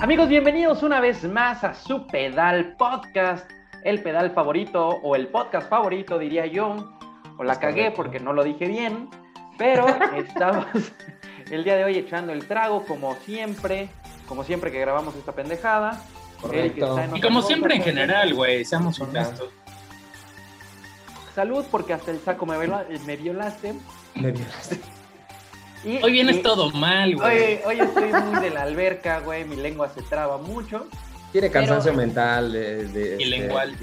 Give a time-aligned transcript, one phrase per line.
[0.00, 3.50] Amigos, bienvenidos una vez más a su pedal podcast,
[3.82, 6.94] el pedal favorito o el podcast favorito, diría yo.
[7.36, 9.10] O la cagué porque no lo dije bien,
[9.58, 10.66] pero estamos
[11.50, 13.88] el día de hoy echando el trago como siempre,
[14.28, 16.00] como siempre que grabamos esta pendejada.
[16.40, 16.96] Correcto.
[17.16, 19.50] Y como siempre en general, güey, seamos honestos.
[21.34, 22.56] Salud porque hasta el saco me,
[23.04, 23.74] me violaste.
[24.14, 24.78] Me violaste.
[26.02, 27.60] Hoy vienes todo mal, güey.
[27.64, 29.44] Hoy, estoy muy de la alberca, güey.
[29.44, 30.86] Mi lengua se traba mucho.
[31.32, 32.52] Tiene cansancio mental.
[32.52, 33.76] De, de, y lengual.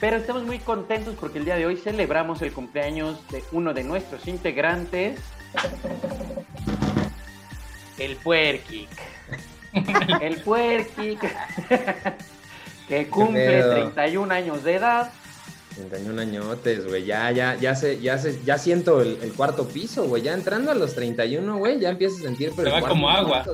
[0.00, 3.82] Pero estamos muy contentos porque el día de hoy celebramos el cumpleaños de uno de
[3.82, 5.20] nuestros integrantes,
[7.98, 8.88] el Puerquic.
[10.20, 11.20] el Puerquic,
[12.88, 15.12] que cumple 31 años de edad.
[15.78, 17.04] 31 añotes, güey.
[17.04, 20.22] Ya, ya, ya se, ya se, ya siento el, cuarto piso, güey.
[20.22, 22.52] Ya entrando a los 31, güey, ya empiezo a sentir.
[22.56, 23.44] Pero se va como agua.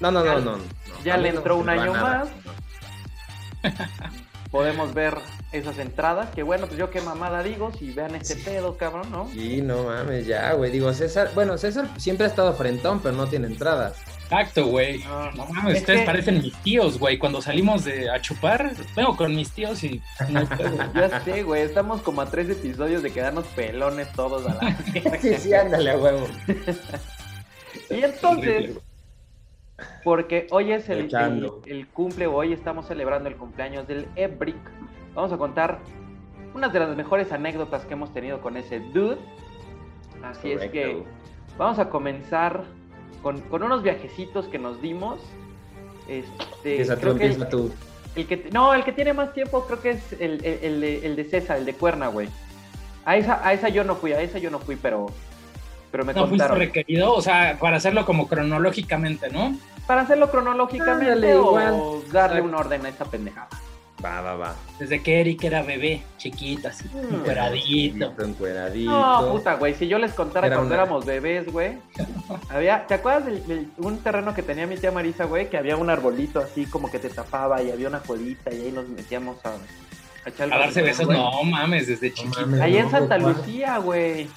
[0.00, 0.58] No, no, no, no,
[1.04, 2.28] Ya le entró un año más.
[4.50, 5.18] Podemos ver
[5.58, 9.28] esas entradas, que bueno, pues yo qué mamada digo, si vean este pedo, cabrón, ¿no?
[9.32, 10.70] Sí, no mames, ya, güey.
[10.70, 13.96] Digo, César, bueno, César siempre ha estado frentón, pero no tiene entradas.
[14.24, 14.98] Exacto, güey.
[15.36, 17.16] No, mames, ustedes parecen mis tíos, güey.
[17.16, 20.02] Cuando salimos de a chupar, vengo con mis tíos y
[20.94, 21.62] Ya sé, güey.
[21.62, 24.76] Estamos como a tres episodios de quedarnos pelones todos a la.
[25.20, 26.26] sí, sí, ándale, a huevo.
[27.90, 28.70] y entonces,
[30.02, 31.08] porque hoy es el,
[31.66, 34.56] el, cumple, hoy estamos celebrando el cumpleaños del Ebrick.
[35.16, 35.78] Vamos a contar
[36.54, 39.16] unas de las mejores anécdotas que hemos tenido con ese dude.
[40.22, 41.02] Así es que
[41.56, 42.64] vamos a comenzar
[43.22, 45.20] con, unos viajecitos que nos dimos.
[46.06, 47.72] Este, creo que el, tú.
[48.14, 51.64] El que, no, el que tiene más tiempo creo que es el, de, César, el
[51.64, 52.28] de Cuerna, güey.
[53.06, 55.06] A esa, a esa yo no fui, a esa yo no fui, pero,
[55.90, 59.56] pero me no fuiste requerido, o sea, para hacerlo como cronológicamente, ¿no?
[59.86, 63.48] Para hacerlo cronológicamente o darle un orden a esta pendejada.
[64.04, 64.56] Va, va, va.
[64.78, 67.14] Desde que Eric era bebé, chiquito, así, mm.
[67.14, 68.14] encueradito.
[68.22, 68.90] encueradito.
[68.90, 71.78] No, puta, güey, si yo les contara cuando éramos bebés, güey.
[72.50, 75.48] había, ¿te acuerdas de, un terreno que tenía mi tía Marisa, güey?
[75.48, 78.72] Que había un arbolito así como que te tapaba y había una cuevita y ahí
[78.72, 79.50] nos metíamos a...
[79.50, 82.40] A, a darse besos, no mames, desde chiquito.
[82.60, 84.28] ahí en Santa Lucía, güey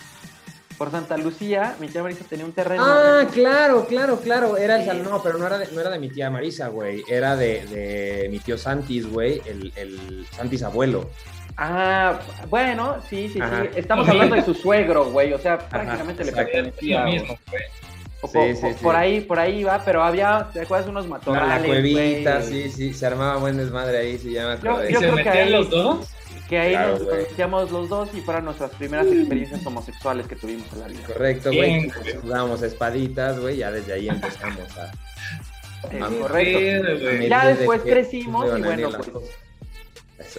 [0.79, 2.81] por Santa Lucía, mi tía Marisa tenía un terreno.
[2.84, 4.56] Ah, claro, claro, claro.
[4.56, 7.03] Era el salón, no, pero no era de, no era de mi tía Marisa, güey.
[7.09, 11.09] Era de, de mi tío Santis, güey, el, el Santis abuelo.
[11.57, 12.17] Ah,
[12.50, 13.69] bueno, sí, sí, sí.
[13.75, 15.34] Estamos hablando de su suegro, güey.
[15.34, 17.03] O sea, prácticamente le pertenecía.
[17.03, 18.56] mismo, güey.
[18.56, 20.88] sí, sí, por, ahí, por ahí va, pero había, ¿te acuerdas?
[20.88, 24.57] Unos matorrales, La cuevita, sí, sí, se armaba buen desmadre ahí, se llama.
[24.63, 26.07] Yo, yo creo que ahí, los dos?
[26.50, 30.80] Que ahí nos conocíamos los dos y fueron nuestras primeras experiencias homosexuales que tuvimos en
[30.80, 31.06] la vida.
[31.06, 31.90] Correcto, güey.
[32.22, 34.92] Jugábamos espaditas, güey, ya desde ahí empezamos a...
[36.20, 37.28] correcto.
[37.28, 39.12] ya después crecimos y bueno, pues...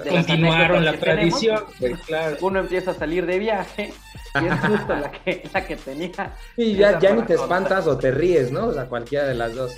[0.09, 1.65] Continuaron la tradición.
[2.07, 2.37] claro.
[2.41, 3.93] Uno empieza a salir de viaje
[4.41, 6.35] y es justo la que, la que tenía.
[6.57, 8.67] Y ya, ya ni te espantas o te ríes, ¿no?
[8.67, 9.75] O sea, cualquiera de las dos.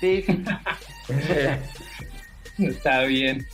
[0.00, 0.44] Sí, sí.
[2.64, 3.46] Está bien.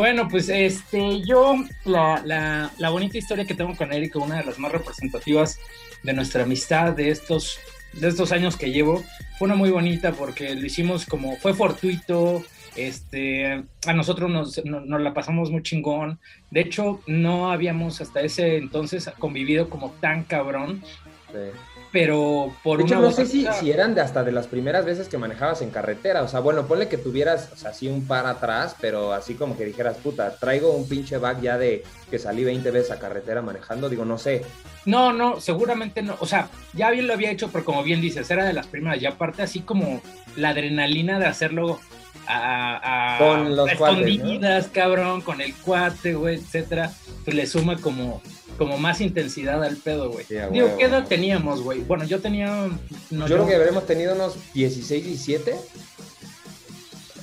[0.00, 4.72] Bueno, pues este, yo, la, bonita historia que tengo con Eric, una de las más
[4.72, 5.60] representativas
[6.02, 7.58] de nuestra amistad de estos,
[7.92, 9.04] de estos años que llevo,
[9.38, 12.42] fue una muy bonita porque lo hicimos como, fue fortuito,
[12.76, 16.18] este, a nosotros nos, nos, la pasamos muy chingón.
[16.50, 20.82] De hecho, no habíamos hasta ese entonces convivido como tan cabrón.
[21.30, 24.84] Sí pero por de hecho, no sé si, si, eran de hasta de las primeras
[24.84, 26.22] veces que manejabas en carretera.
[26.22, 29.56] O sea, bueno, ponle que tuvieras, o sea, así un par atrás, pero así como
[29.56, 33.42] que dijeras, puta, traigo un pinche bag ya de que salí 20 veces a carretera
[33.42, 33.88] manejando.
[33.88, 34.42] Digo, no sé.
[34.84, 36.16] No, no, seguramente no.
[36.20, 39.02] O sea, ya bien lo había hecho, pero como bien dices, era de las primeras.
[39.02, 40.00] Y aparte, así como
[40.36, 41.80] la adrenalina de hacerlo
[42.28, 46.92] a, con los escondidas, cabrón, con el cuate, güey, etcétera,
[47.24, 48.22] pues le suma como
[48.60, 50.26] como más intensidad al pedo, güey.
[50.52, 51.80] Digo, ¿qué edad teníamos, güey?
[51.80, 52.68] Bueno, yo tenía...
[53.08, 55.56] yo, creo que habremos tenido unos 16, 17.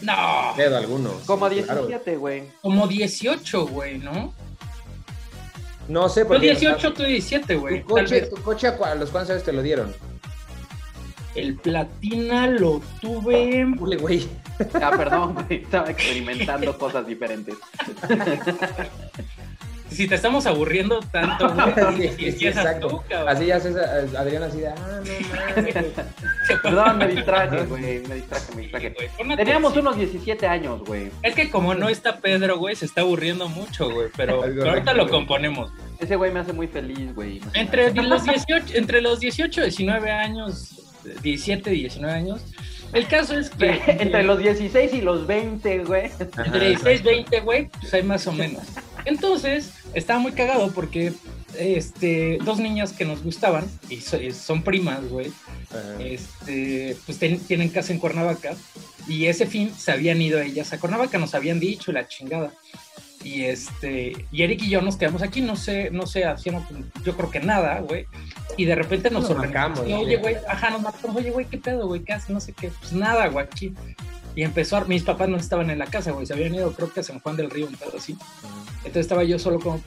[0.01, 0.15] No.
[0.55, 1.21] Pedo algunos.
[1.25, 2.45] Como 17, güey.
[2.63, 4.33] Como 18, güey, ¿no?
[5.87, 6.55] No sé, porque...
[6.55, 7.83] Yo 18, tú 17, güey.
[7.83, 9.93] ¿Tu coche, ¿Tu coche a los cuántos años te lo dieron?
[11.35, 13.63] El platina lo tuve...
[13.79, 14.27] Ule, güey.
[14.73, 15.61] Ah, perdón, güey.
[15.61, 17.53] Estaba experimentando cosas diferentes.
[19.89, 23.03] si te estamos aburriendo tanto, güey, sí, exacto.
[23.27, 23.75] así ya haces
[24.15, 25.75] Adrián así de, ah, no mames.
[26.63, 28.95] Perdón, me distraje, güey, me distraje, me distraje.
[29.35, 31.11] Teníamos unos 17 años, güey.
[31.23, 35.09] Es que como no está Pedro, güey, se está aburriendo mucho, güey, pero, ahorita lo
[35.09, 35.71] componemos.
[35.99, 37.41] Ese güey me hace muy feliz, güey.
[37.53, 40.75] Entre los 18, entre los 18 y 19 años,
[41.21, 42.41] 17 y 19 años,
[42.93, 43.81] El caso es que.
[43.87, 46.11] Entre los 16 y los 20, güey.
[46.19, 48.63] Entre 16 y 20, güey, pues hay más o menos.
[49.05, 51.13] Entonces, estaba muy cagado porque
[51.57, 54.01] este, dos niñas que nos gustaban, y
[54.31, 55.31] son primas, güey,
[55.99, 58.55] este, pues tienen casa en Cuernavaca,
[59.07, 62.51] y ese fin se habían ido ellas a Cuernavaca, nos habían dicho la chingada.
[63.23, 66.65] Y este, y Eric y yo nos quedamos aquí, no sé, no sé, haciendo,
[67.03, 68.05] yo creo que nada, güey.
[68.57, 72.01] Y de repente nos, nos Oye, güey, ajá, nos matamos, oye, güey, ¿qué pedo, güey?
[72.01, 72.29] ¿Qué haces?
[72.29, 72.71] No sé qué.
[72.79, 73.73] Pues nada, güey, aquí.
[74.35, 76.99] Y empezó, mis papás no estaban en la casa, güey, se habían ido, creo que
[76.99, 78.15] a San Juan del Río, un pedo así.
[78.77, 79.81] Entonces estaba yo solo como,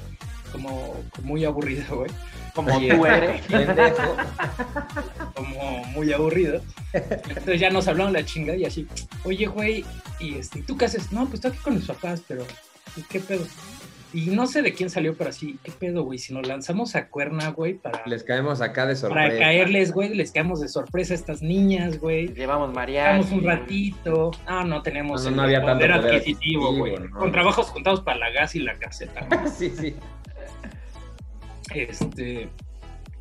[0.51, 2.11] como, muy aburrido, güey.
[2.53, 3.43] Como tú eres.
[5.37, 6.61] como muy aburrido.
[6.93, 8.89] Entonces ya nos hablaron la chinga y así,
[9.23, 9.85] oye, güey,
[10.19, 11.13] y este, ¿tú qué haces?
[11.13, 12.45] No, pues estoy aquí con mis papás, pero
[13.09, 13.47] ¿qué pedo?
[14.13, 16.19] Y no sé de quién salió, pero así, ¿qué pedo, güey?
[16.19, 18.03] Si nos lanzamos a cuerna, güey, para.
[18.07, 19.29] Les caemos acá de sorpresa.
[19.29, 22.27] Para caerles, güey, les caemos de sorpresa a estas niñas, güey.
[22.35, 23.23] Llevamos mariachi.
[23.25, 24.31] Llevamos un ratito.
[24.47, 26.97] Ah, no tenemos no, había poder, adquisitivo, güey.
[27.11, 29.29] Con trabajos juntados para la gas y la caseta.
[29.57, 29.95] sí, sí.
[31.73, 32.49] Este.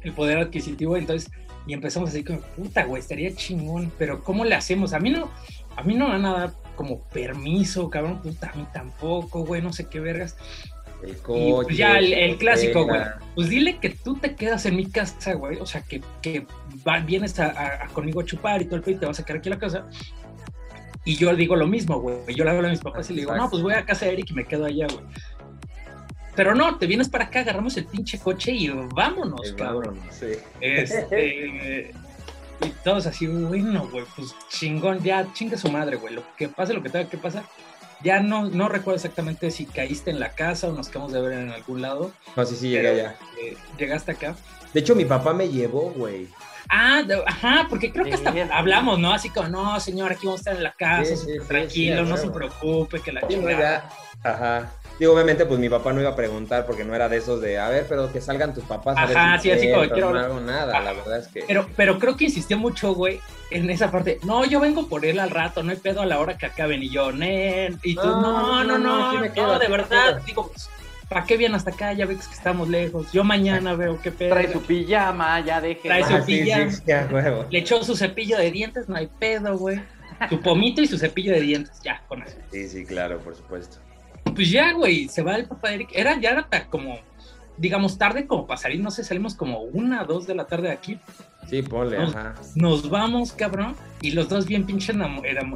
[0.02, 1.30] El poder adquisitivo, entonces.
[1.68, 4.94] Y empezamos así como, puta, güey, estaría chingón, pero ¿cómo le hacemos?
[4.94, 5.30] A mí no,
[5.76, 9.62] a mí no me van a dar como permiso, cabrón, puta, a mí tampoco, güey,
[9.62, 10.38] no sé qué vergas.
[11.04, 11.64] El coche.
[11.66, 13.02] pues ya el, clásico, güey.
[13.36, 15.58] Pues dile que tú te quedas en mi casa, güey.
[15.58, 16.48] O sea, que, que
[17.06, 19.50] vienes a, conmigo a chupar y todo el pedo y te vas a quedar aquí
[19.50, 19.88] a la casa.
[21.04, 22.34] Y yo le digo lo mismo, güey.
[22.34, 24.14] Yo le hablo a mis papás y le digo, no, pues voy a casa de
[24.14, 25.04] Eric y me quedo allá, güey.
[26.34, 30.00] Pero no, te vienes para acá, agarramos el pinche coche y vámonos, cabrón.
[30.12, 30.28] sí.
[30.62, 31.92] Este,
[32.62, 36.14] y todos así, bueno, güey, pues chingón, ya chinga su madre, güey.
[36.14, 37.44] Lo que pase, lo que tenga que pasar.
[38.02, 41.34] Ya no, no recuerdo exactamente si caíste en la casa o nos quedamos de ver
[41.34, 42.12] en algún lado.
[42.36, 43.16] No, sí, sí, llegué allá.
[43.42, 44.36] Eh, llegaste acá.
[44.74, 46.28] De hecho, mi papá me llevó, güey.
[46.70, 49.12] Ah, ajá, porque creo que hasta hablamos, ¿no?
[49.12, 51.16] Así como, no, señor, aquí vamos a estar en la casa,
[51.48, 53.90] tranquilo, no se preocupe, que la chingada.
[54.24, 54.72] Ajá.
[55.00, 57.58] Digo, obviamente, pues mi papá no iba a preguntar porque no era de esos de,
[57.58, 58.98] a ver, pero que salgan tus papás.
[58.98, 60.12] Ajá, sí, así como quiero.
[60.12, 61.46] No hago nada, la verdad es que.
[61.48, 64.20] Pero, pero creo que insistió mucho, güey, en esa parte.
[64.24, 66.84] No, yo vengo por él al rato, no hay pedo a la hora que acaben.
[66.84, 67.80] Y yo, nen.
[67.82, 70.22] Y tú, no, no, no, no, no, de verdad.
[70.26, 70.70] Digo, pues,
[71.08, 71.94] ¿para qué vienen hasta acá?
[71.94, 73.10] Ya ves que estamos lejos.
[73.14, 74.32] Yo mañana veo qué pedo.
[74.32, 75.88] Trae su pijama, ya deje.
[75.88, 77.48] Trae su ah, pijama.
[77.50, 79.80] Le echó su cepillo de dientes, no hay pedo, güey.
[80.28, 82.36] Su pomito y su cepillo de dientes, ya, con eso.
[82.52, 83.78] Sí, sí, claro, por supuesto
[84.34, 85.90] pues ya, güey, se va el papá de Eric.
[85.94, 86.98] Era ya era como,
[87.58, 90.74] digamos, tarde como para salir, no sé, salimos como una, dos de la tarde de
[90.74, 91.00] aquí.
[91.50, 92.36] Sí, ponle, nos, ajá.
[92.56, 94.94] Nos vamos, cabrón, y los dos bien pinche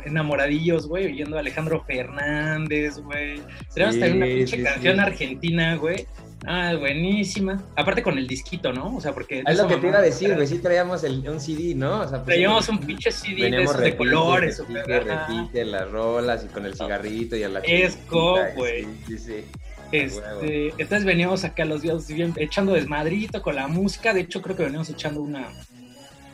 [0.06, 3.42] enamoradillos, güey, oyendo a Alejandro Fernández, güey.
[3.74, 6.08] Tenemos también una pinche canción argentina, güey.
[6.46, 7.62] Ah, buenísima.
[7.76, 8.96] Aparte con el disquito, ¿no?
[8.96, 9.44] O sea, porque...
[9.46, 12.02] Es lo que te iba a decir, güey, sí traíamos el, un CD, ¿no?
[12.02, 14.60] O sea, pues, traíamos un pinche CD de, esos de colores.
[14.60, 18.88] Repite, repite, las rolas y con el cigarrito y a la Es güey.
[19.08, 19.46] Sí, sí,
[19.92, 24.14] Este, entonces veníamos acá los días bien, echando desmadrito con la música.
[24.14, 25.48] De hecho, creo que veníamos echando una,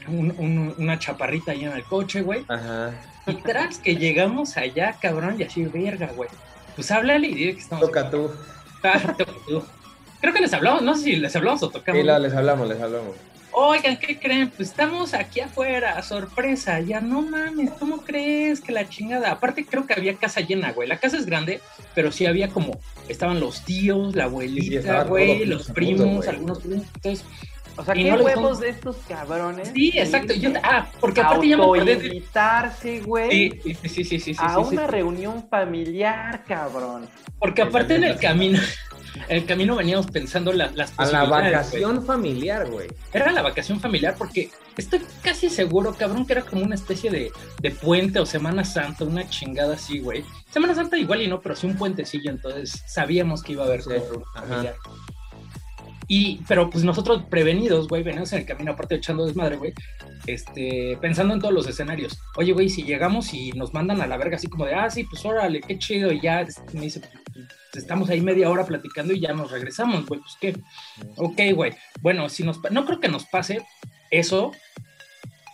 [0.07, 2.45] una chaparrita ahí en el coche, güey.
[2.47, 2.94] Ajá.
[3.27, 6.29] Y tras que llegamos allá, cabrón, y así, verga, güey.
[6.75, 7.85] Pues háblale y dile que estamos.
[7.85, 8.31] Toca tú.
[8.81, 9.61] Ah, toca tú.
[10.21, 12.01] Creo que les hablamos, no sé si les hablamos o tocamos.
[12.01, 13.16] Sí, les hablamos, les hablamos.
[13.51, 14.50] Oigan, ¿qué creen?
[14.50, 16.80] Pues estamos aquí afuera, sorpresa.
[16.81, 19.31] Ya no mames, ¿cómo crees que la chingada?
[19.31, 20.88] Aparte, creo que había casa llena, güey.
[20.88, 21.59] La casa es grande,
[21.95, 26.85] pero sí había como, estaban los tíos, la abuelita, güey, los primos, algunos primos.
[26.95, 27.26] Entonces,
[27.76, 29.71] o sea, qué huevos de estos cabrones.
[29.73, 30.33] Sí, exacto.
[30.33, 33.02] Yo, ah, porque aparte ya me de...
[33.06, 33.59] güey.
[33.64, 37.07] Sí, sí, sí, sí, A una reunión familiar, cabrón.
[37.40, 38.59] Porque aparte en el camino,
[39.28, 42.87] en el camino veníamos pensando las A la vacación familiar, güey.
[43.13, 47.31] Era la vacación familiar porque estoy casi seguro, cabrón, que era como una especie de,
[47.61, 50.23] de puente o Semana Santa, una chingada así, güey.
[50.51, 53.83] Semana Santa igual y no, pero sí un puentecillo, entonces sabíamos que iba a haber
[53.83, 53.92] sí,
[54.33, 54.75] familiar.
[56.11, 59.73] Y, pero pues nosotros prevenidos, güey, venimos en el camino, aparte echando desmadre, güey,
[60.25, 62.19] este, pensando en todos los escenarios.
[62.35, 65.04] Oye, güey, si llegamos y nos mandan a la verga así como de, ah, sí,
[65.04, 67.01] pues órale, qué chido, y ya me dice,
[67.73, 70.59] estamos ahí media hora platicando y ya nos regresamos, güey, pues qué.
[71.16, 71.73] Ok, güey.
[72.01, 73.63] Bueno, si nos, no creo que nos pase
[74.09, 74.51] eso.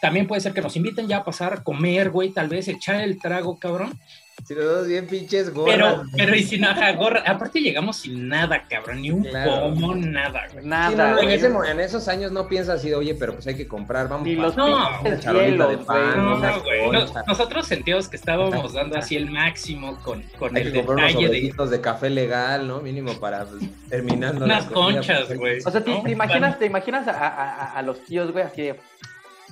[0.01, 3.01] También puede ser que nos inviten ya a pasar a comer, güey, tal vez echar
[3.01, 3.99] el trago, cabrón.
[4.43, 5.75] Si los dos bien pinches gorras.
[5.75, 7.23] Pero, pero y sin nada, gorra.
[7.25, 9.01] Aparte llegamos sin nada, cabrón.
[9.01, 10.65] Ni un pomo, nada, güey.
[10.65, 11.19] Nada.
[11.21, 14.27] en, ese, en, esos años no piensas así, oye, pero pues hay que comprar, vamos
[14.27, 14.67] y los no,
[15.03, 17.07] de pan, no, güey.
[17.27, 21.65] nosotros sentíamos que estábamos dando así el máximo con, con el detalle de...
[21.69, 22.81] de café legal, ¿no?
[22.81, 24.45] Mínimo para pues, terminando.
[24.45, 25.59] Unas conchas, güey.
[25.65, 28.75] O sea, ¿te, imaginas, te imaginas a, a, a, los tíos, güey, así de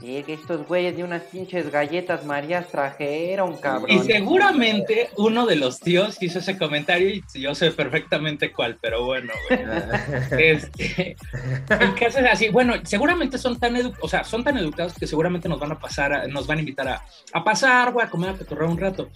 [0.01, 3.89] que estos güeyes de unas pinches galletas Marías trajeron, cabrón.
[3.89, 9.05] Y seguramente uno de los tíos hizo ese comentario y yo sé perfectamente cuál, pero
[9.05, 9.61] bueno, güey.
[10.51, 11.15] este,
[11.69, 15.47] el caso es así, bueno, seguramente son tan, o sea, son tan educados que seguramente
[15.47, 18.37] nos van a pasar, nos van a invitar a, a pasar, güey, a comer, a
[18.37, 19.09] cotorrear un rato.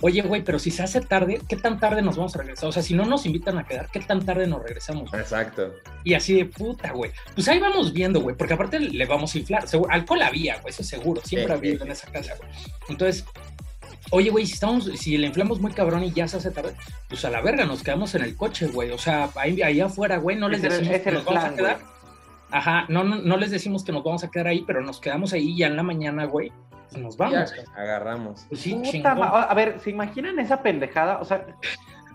[0.00, 2.68] Oye, güey, pero si se hace tarde, ¿qué tan tarde nos vamos a regresar?
[2.68, 5.12] O sea, si no nos invitan a quedar, ¿qué tan tarde nos regresamos?
[5.12, 5.74] Exacto.
[6.04, 7.10] Y así de puta, güey.
[7.34, 9.64] Pues ahí vamos viendo, güey, porque aparte le vamos a inflar.
[9.90, 11.20] alcohol había, güey, eso seguro.
[11.24, 12.50] Siempre había en esa casa, güey.
[12.88, 13.24] Entonces,
[14.10, 16.74] oye, güey, si estamos, si le inflamos muy cabrón y ya se hace tarde,
[17.08, 18.92] pues a la verga, nos quedamos en el coche, güey.
[18.92, 21.97] O sea, ahí, ahí afuera, güey, no les decimos que nos vamos a quedar.
[22.50, 25.32] Ajá, no, no, no les decimos que nos vamos a quedar ahí, pero nos quedamos
[25.32, 26.52] ahí ya en la mañana, güey
[26.96, 27.54] nos vamos.
[27.76, 28.46] agarramos.
[28.48, 31.18] Pues sí, a ver, ¿se imaginan esa pendejada?
[31.18, 31.46] O sea,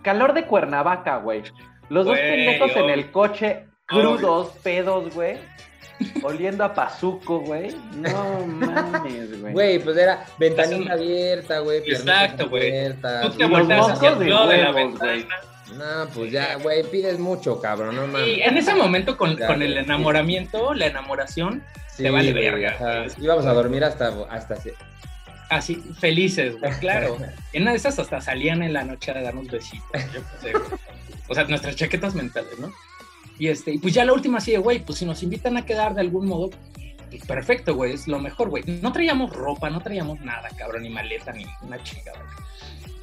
[0.02, 1.44] calor de Cuernavaca, güey.
[1.90, 5.38] Los dos pendejos en el coche, crudos, pedos, güey.
[6.24, 7.76] Oliendo a pazuco, güey.
[7.96, 9.54] No mames, güey.
[9.54, 11.78] Güey, pues era ventanita abierta, güey.
[11.86, 12.94] Exacto, güey.
[13.22, 15.26] Tú te volteas hacia el de, de la ventana.
[15.78, 18.38] No, pues ya, güey, pides mucho, cabrón, no mames.
[18.38, 21.64] Y en ese momento, con, con el enamoramiento, la enamoración,
[21.98, 23.08] te vale verga.
[23.20, 24.56] Íbamos a dormir hasta, hasta
[25.50, 27.18] así, felices, güey, claro.
[27.54, 30.02] en una de esas hasta salían en la noche a darnos besitos.
[31.28, 32.72] o sea, nuestras chaquetas mentales, ¿no?
[33.40, 35.66] Y este, y pues ya la última así de, güey, pues si nos invitan a
[35.66, 36.52] quedar de algún modo,
[37.10, 38.64] pues perfecto, güey, es lo mejor, güey.
[38.82, 42.20] No traíamos ropa, no traíamos nada, cabrón, ni maleta, ni una chingada.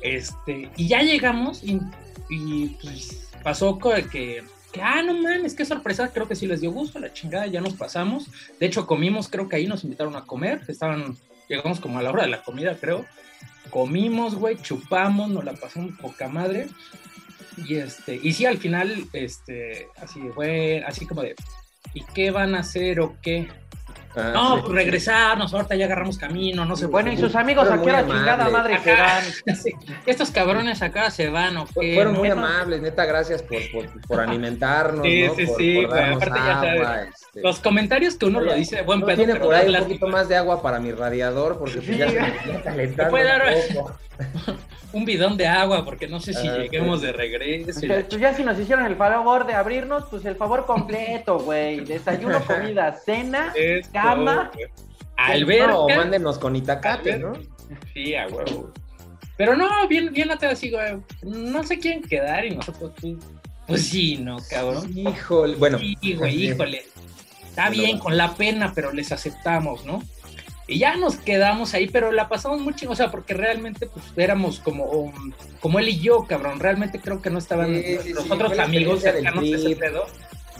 [0.03, 1.81] Este, y ya llegamos y,
[2.29, 6.71] y pues pasó que que, ah, no mames, qué sorpresa, creo que sí les dio
[6.71, 8.29] gusto, la chingada, ya nos pasamos.
[8.59, 11.17] De hecho, comimos, creo que ahí nos invitaron a comer, estaban,
[11.49, 13.05] llegamos como a la hora de la comida, creo.
[13.71, 16.69] Comimos, güey, chupamos, nos la pasamos poca madre.
[17.57, 21.35] Y este, y sí, al final, este, así fue, así como de,
[21.93, 23.49] ¿y qué van a hacer o qué?
[24.17, 26.87] Ah, no, pues regresarnos, ahorita ya agarramos camino, no sé.
[26.87, 29.25] Bueno, y sus amigos aquí a la chingada madre se van.
[30.07, 31.95] Estos cabrones acá se van, ¿o qué?
[31.95, 35.35] Fueron muy amables, neta, gracias por, por, por alimentarnos, sí, ¿no?
[35.35, 37.15] Sí, sí, sí, aparte ya sabes.
[37.31, 37.43] Este.
[37.43, 39.19] Los comentarios que uno lo dice, buen pedo.
[39.19, 42.21] Tiene por ahí un poquito más de agua para mi radiador, porque pues ya se
[42.21, 43.97] me está calentando un poco.
[44.93, 47.83] un bidón de agua, porque no sé si ah, lleguemos de regreso.
[47.87, 51.85] Pues ya si nos hicieron el favor de abrirnos, pues el favor completo, güey.
[51.85, 53.53] Desayuno, comida, cena,
[53.93, 54.51] cama.
[55.17, 55.79] Alberca.
[55.79, 57.35] o mándenos con Itacate, ¿no?
[57.95, 58.73] Sí, a huevo.
[59.37, 60.97] Pero no, bien, bien te así, güey.
[61.23, 63.15] No sé quién quedar y nosotros, pues,
[63.67, 64.91] pues sí, ¿no, cabrón?
[64.99, 65.79] Híjole, bueno.
[65.79, 66.83] Sí, güey, híjole.
[67.51, 70.03] Está bien, con la pena, pero les aceptamos, ¿no?
[70.67, 74.61] Y ya nos quedamos ahí, pero la pasamos muy o sea, porque realmente pues éramos
[74.61, 75.13] como,
[75.61, 76.61] como él y yo, cabrón.
[76.61, 77.83] Realmente creo que no estaban
[78.15, 80.07] los otros amigos cercanos de ese pedo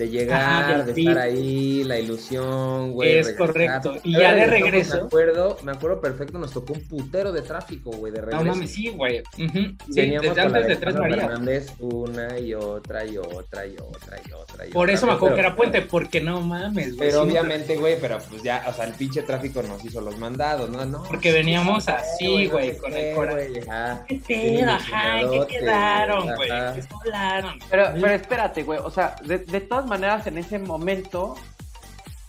[0.01, 3.19] de llegar, de estar ahí, la ilusión, güey.
[3.19, 3.97] Es correcto.
[4.03, 4.97] Y ya de regreso.
[4.97, 8.43] Me acuerdo, me acuerdo perfecto, nos tocó un putero de tráfico, güey, de regreso.
[8.43, 9.23] No mames, sí, güey.
[9.37, 9.47] Sí,
[9.93, 11.75] desde antes de, Tres Marías.
[11.81, 14.65] una y otra y otra y otra y otra.
[14.73, 17.11] Por eso me acuerdo que era puente, porque no mames, güey.
[17.11, 20.71] Pero obviamente, güey, pero pues ya, o sea, el pinche tráfico nos hizo los mandados,
[20.71, 20.85] ¿no?
[20.87, 24.01] no porque veníamos así, güey, con el corazón.
[24.09, 25.21] ¿Qué pedo, ajá?
[25.31, 26.49] ¿Qué quedaron, güey?
[26.49, 27.59] ¿Qué hablaron?
[27.71, 31.35] Pero, pero espérate, güey, o sea, de, de todas maneras, en ese momento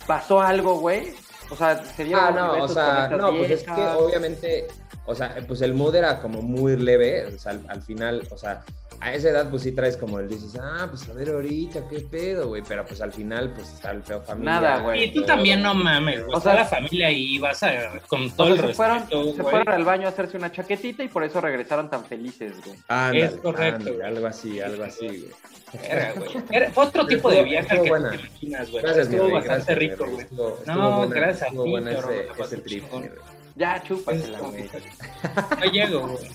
[0.05, 1.13] pasó algo, güey.
[1.49, 4.67] O sea, se dieron Ah, no, o sea, no, pues es que obviamente,
[5.05, 8.63] o sea, pues el mood era como muy leve, o sea, al final, o sea,
[9.01, 12.01] a esa edad, pues sí traes como el dices, ah, pues a ver ahorita, qué
[12.01, 12.61] pedo, güey.
[12.67, 14.51] Pero pues al final, pues está el feo familia.
[14.51, 15.05] Nada, güey.
[15.05, 16.37] Y tú también no mames, güey.
[16.37, 19.83] O sea, la familia ahí vas a, con todo el se fueron, se fueron al
[19.83, 22.77] baño a hacerse una chaquetita y por eso regresaron tan felices, güey.
[22.87, 23.91] Ándale, es correcto.
[24.05, 25.31] algo así, algo así, güey.
[25.83, 26.29] Era, güey.
[26.51, 28.83] Era, otro tipo de viaje que te imaginas, güey.
[28.83, 30.27] Gracias, estuvo bastante rico, güey.
[30.67, 31.75] No, gracias a ti,
[32.39, 32.83] ese, trip,
[33.55, 34.69] Ya, chúpasela, güey.
[35.59, 36.29] No llego, güey.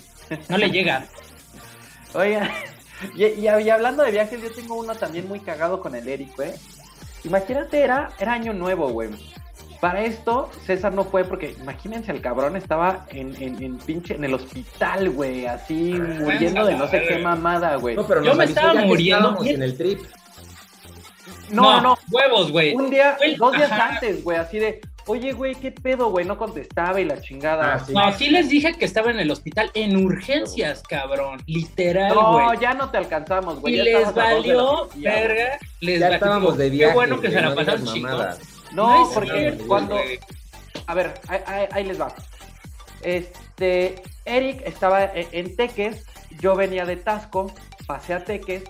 [0.49, 1.07] No le llega.
[2.15, 2.51] Oiga,
[3.17, 6.53] y, hablando de viajes, yo tengo uno también muy cagado con el Eric, güey.
[7.25, 9.11] Imagínate, era, era año nuevo, güey.
[9.81, 14.35] Para esto, César no fue porque, imagínense, el cabrón estaba en, en, pinche, en el
[14.35, 17.95] hospital, güey, así, muriendo de no sé qué mamada, güey.
[17.95, 19.39] No, pero yo me estaba muriendo.
[19.45, 20.01] en el trip.
[21.51, 22.75] No, no, Huevos, güey.
[22.75, 26.25] Un día, dos días antes, güey, así de, oye, güey, ¿qué pedo, güey?
[26.25, 27.75] No contestaba y la chingada.
[27.75, 31.43] Ah, no, sí les dije que estaba en el hospital en urgencias, cabrón.
[31.47, 32.47] Literal, güey.
[32.47, 33.75] No, ya no te alcanzamos, güey.
[33.75, 35.59] Y les valió, verga.
[35.81, 36.93] Les ya estábamos de viaje.
[36.93, 38.27] Qué bueno que se la pasaron chingón.
[38.73, 39.99] No, porque cuando...
[40.87, 41.15] A ver,
[41.73, 42.15] ahí, les va.
[43.03, 46.05] Este, Eric estaba en Teques,
[46.41, 47.53] yo venía de Tasco,
[47.87, 48.65] pasé a Teques,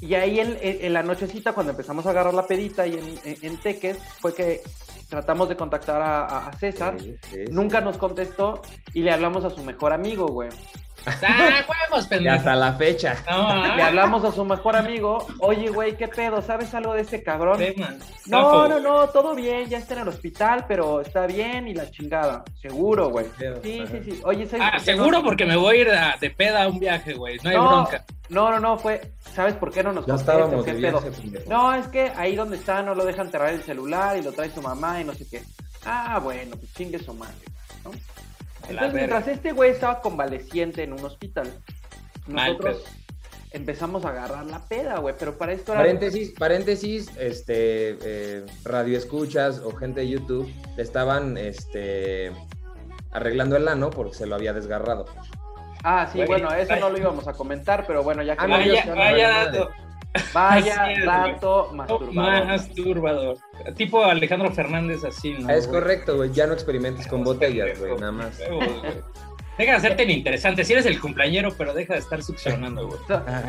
[0.00, 3.56] y ahí en, en, la nochecita, cuando empezamos a agarrar la pedita y en, en,
[3.58, 4.60] Teques, fue que
[5.12, 6.96] tratamos de contactar a, César,
[7.50, 8.62] nunca nos contestó
[8.94, 10.48] y le hablamos a su mejor amigo, güey.
[11.06, 11.64] ¡Ah,
[12.20, 13.16] Y hasta la fecha.
[13.76, 16.42] Le hablamos a su mejor amigo, oye, güey, ¿qué pedo?
[16.42, 17.60] ¿Sabes algo de este cabrón?
[18.26, 21.90] no, no, no, todo bien, ya está en el hospital, pero está bien y la
[21.90, 22.44] chingada.
[22.60, 23.26] Seguro, güey.
[23.62, 24.20] Sí, sí, sí.
[24.24, 25.90] Oye, Ah, seguro porque me voy a ir
[26.20, 27.38] de peda a un viaje, güey.
[27.42, 28.04] No hay bronca.
[28.28, 29.12] No, no, no, fue.
[29.34, 31.02] ¿Sabes por qué no nos Ya estábamos de pedo?
[31.48, 34.50] No, es que ahí donde está no lo dejan cerrar el celular y lo trae
[34.50, 35.42] su mamá y no sé qué.
[35.84, 37.34] Ah, bueno, pues chingue su madre,
[37.84, 37.90] ¿no?
[38.68, 41.48] Entonces, mientras este güey estaba convaleciente en un hospital,
[42.26, 42.84] nosotros
[43.52, 45.82] empezamos a agarrar la peda, güey, pero para esto era...
[45.82, 52.32] Paréntesis, paréntesis, este, eh, radio escuchas o gente de YouTube estaban, este,
[53.10, 55.06] arreglando el ano porque se lo había desgarrado.
[55.84, 58.44] Ah, sí, bueno, eso no lo íbamos a comentar, pero bueno, ya que...
[58.44, 59.70] Ah, vaya, vaya dato.
[60.34, 62.46] Vaya dato masturbador.
[62.46, 63.38] Masturbador.
[63.76, 65.48] Tipo Alejandro Fernández así, ¿no?
[65.50, 66.32] Es correcto, güey.
[66.32, 68.38] Ya no experimentes con botellas, güey, nada más.
[69.58, 70.64] Deja de hacerte interesante.
[70.64, 73.00] Si eres el cumpleañero, pero deja de estar succionando, güey.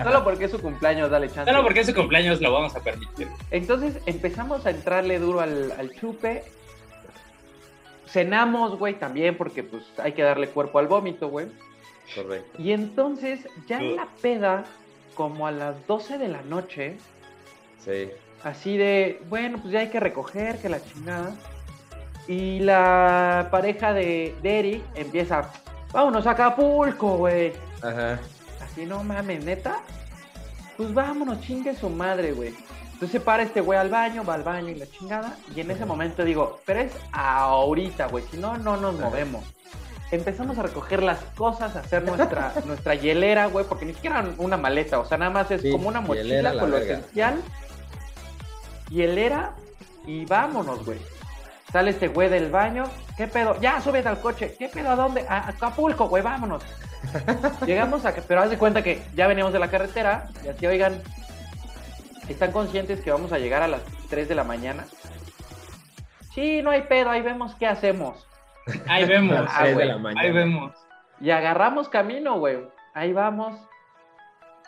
[0.03, 1.49] Solo porque es su cumpleaños, dale chance.
[1.49, 3.27] Solo porque es su cumpleaños lo vamos a permitir.
[3.51, 6.43] Entonces empezamos a entrarle duro al, al chupe.
[8.07, 11.47] Cenamos, güey, también, porque pues hay que darle cuerpo al vómito, güey.
[12.13, 12.61] Correcto.
[12.61, 14.65] Y entonces, ya en la peda,
[15.15, 16.97] como a las 12 de la noche.
[17.83, 18.09] Sí.
[18.43, 21.33] Así de, bueno, pues ya hay que recoger, que la chingada.
[22.27, 25.51] Y la pareja de, de Eric empieza,
[25.91, 27.53] vámonos a Acapulco, güey.
[27.81, 28.19] Ajá.
[28.61, 29.79] Así, no mames, neta.
[30.77, 32.53] Pues vámonos, chingue su madre, güey.
[32.93, 35.37] Entonces se para este güey al baño, va al baño y la chingada.
[35.55, 38.23] Y en ese momento digo, pero es ahorita, güey.
[38.31, 39.43] Si no, no nos movemos
[40.11, 44.57] empezamos a recoger las cosas, a hacer nuestra, nuestra hielera, güey, porque ni siquiera una
[44.57, 47.41] maleta, o sea, nada más es como una mochila con lo esencial,
[48.89, 49.53] hielera
[50.05, 50.99] y vámonos, güey.
[51.71, 52.83] Sale este güey del baño,
[53.17, 53.59] ¿qué pedo?
[53.59, 54.91] Ya, súbete al coche, ¿qué pedo?
[54.91, 55.25] ¿A dónde?
[55.27, 56.63] A Acapulco, güey, vámonos.
[57.65, 61.01] Llegamos a, pero haz de cuenta que ya veníamos de la carretera y así, oigan,
[62.29, 64.85] ¿están conscientes que vamos a llegar a las 3 de la mañana?
[66.33, 68.27] Sí, no hay pedo, ahí vemos qué hacemos.
[68.87, 69.37] Ahí vemos.
[69.49, 69.63] Ah,
[70.17, 70.73] ahí vemos.
[71.19, 72.57] Y agarramos camino, güey.
[72.93, 73.59] Ahí vamos.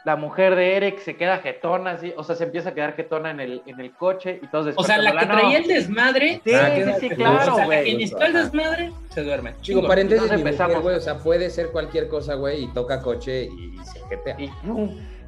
[0.06, 3.32] La mujer de Eric se queda jetona, así, o sea, se empieza a quedar jetona
[3.32, 6.42] en el, en el coche y todos O sea, la que traía el desmadre.
[6.46, 8.04] Sí, sí, sí, claro, güey.
[8.04, 9.56] O sea, el desmadre, se duerme.
[9.62, 10.84] Chico, paréntesis, empezamos.
[10.84, 14.36] güey, o sea, puede ser cualquier cosa, güey, y toca coche y, se jetea.
[14.40, 14.52] Y,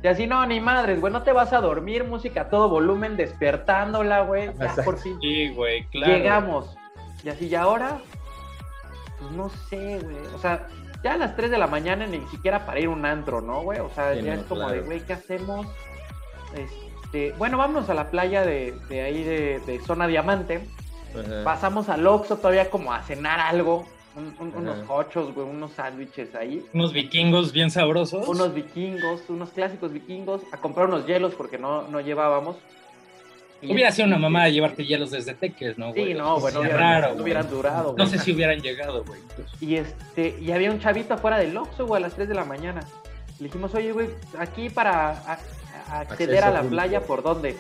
[0.04, 3.18] y, así, no, ni madres, güey, no te vas a dormir, música a todo volumen,
[3.18, 5.18] despertándola, güey, ya por fin.
[5.22, 6.14] Sí, güey, claro.
[6.14, 6.78] Llegamos.
[7.24, 7.98] Y así, y ahora,
[9.20, 10.18] pues no sé, güey.
[10.36, 10.68] O sea,
[11.04, 13.62] ya a las 3 de la mañana ni siquiera para ir a un antro, ¿no,
[13.62, 13.80] güey?
[13.80, 15.68] O sea, ya es como de, güey, ¿qué hacemos?
[16.56, 20.68] Este, bueno, vámonos a la playa de, de ahí de, Zona Diamante.
[21.44, 23.88] Pasamos al Oxxo todavía como a cenar algo.
[24.40, 26.64] unos hochos, güey, unos sándwiches ahí.
[26.74, 28.28] Unos vikingos bien sabrosos.
[28.28, 30.42] Unos vikingos, unos clásicos vikingos.
[30.52, 32.58] A comprar unos hielos porque no, no llevábamos.
[33.64, 36.08] Hubiera sido una mamá de llevarte hielos desde Teques, ¿no, güey?
[36.08, 37.96] Sí, no, bueno, raro, no hubieran durado.
[37.98, 39.20] No sé si hubieran llegado, güey.
[39.60, 42.46] Y este, y había un chavito afuera del Oxxo, güey, a las 3 de la
[42.46, 42.82] mañana.
[43.40, 45.38] Le dijimos, oye, güey, aquí para
[45.90, 47.58] acceder a la playa, ¿por dónde?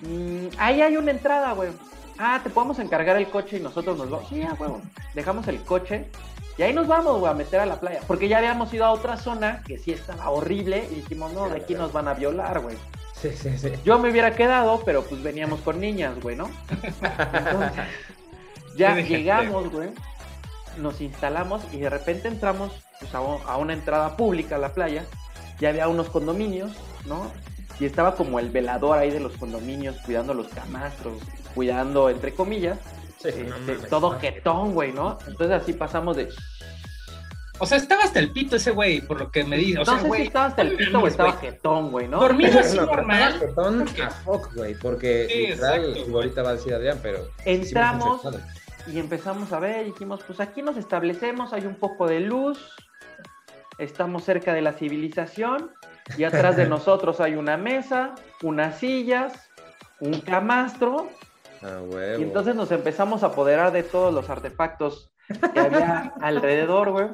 [0.00, 1.70] Mm, ahí hay una entrada, güey.
[2.18, 4.28] Ah, te podemos encargar el coche y nosotros nos vamos.
[4.28, 4.70] Sí, ah, güey.
[5.14, 6.06] Dejamos el coche
[6.56, 8.00] y ahí nos vamos, güey, a meter a la playa.
[8.06, 11.56] Porque ya habíamos ido a otra zona que sí estaba horrible y dijimos, no, de
[11.56, 12.76] aquí nos van a violar, güey.
[13.84, 16.50] Yo me hubiera quedado, pero pues veníamos con niñas, güey, ¿no?
[16.70, 17.72] Entonces,
[18.76, 19.90] ya llegamos, güey,
[20.78, 25.04] nos instalamos y de repente entramos pues, a, una entrada pública a la playa.
[25.60, 26.72] Ya había unos condominios,
[27.06, 27.30] ¿no?
[27.78, 31.18] Y estaba como el velador ahí de los condominios, cuidando los camastros,
[31.54, 32.78] cuidando, entre comillas,
[33.22, 33.44] este,
[33.88, 35.18] todo jetón, güey, ¿no?
[35.26, 36.28] Entonces así pasamos de
[37.58, 39.78] o sea, estaba hasta el pito ese güey, por lo que me dice.
[39.78, 42.20] O no sé si estaba hasta el pito o estaba jetón, güey, ¿no?
[42.20, 43.38] Dormido así normal.
[43.38, 47.28] jetón a fuck, güey, porque sí, literal, ahorita va a decir Adrián, pero...
[47.44, 48.22] Entramos
[48.92, 52.58] y empezamos a ver, y dijimos, pues aquí nos establecemos, hay un poco de luz,
[53.78, 55.70] estamos cerca de la civilización,
[56.18, 59.48] y atrás de nosotros hay una mesa, unas sillas,
[60.00, 61.08] un camastro,
[61.62, 61.80] ah,
[62.18, 65.12] y entonces nos empezamos a apoderar de todos los artefactos
[65.54, 67.06] que había alrededor, güey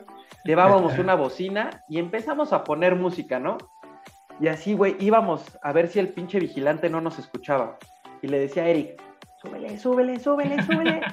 [0.45, 3.59] llevábamos una bocina y empezamos a poner música, ¿no?
[4.41, 7.79] Y así, güey, íbamos a ver si el pinche vigilante no nos escuchaba.
[8.23, 9.03] Y le decía a Eric,
[9.43, 11.01] súbele, súbele, súbele, súbele.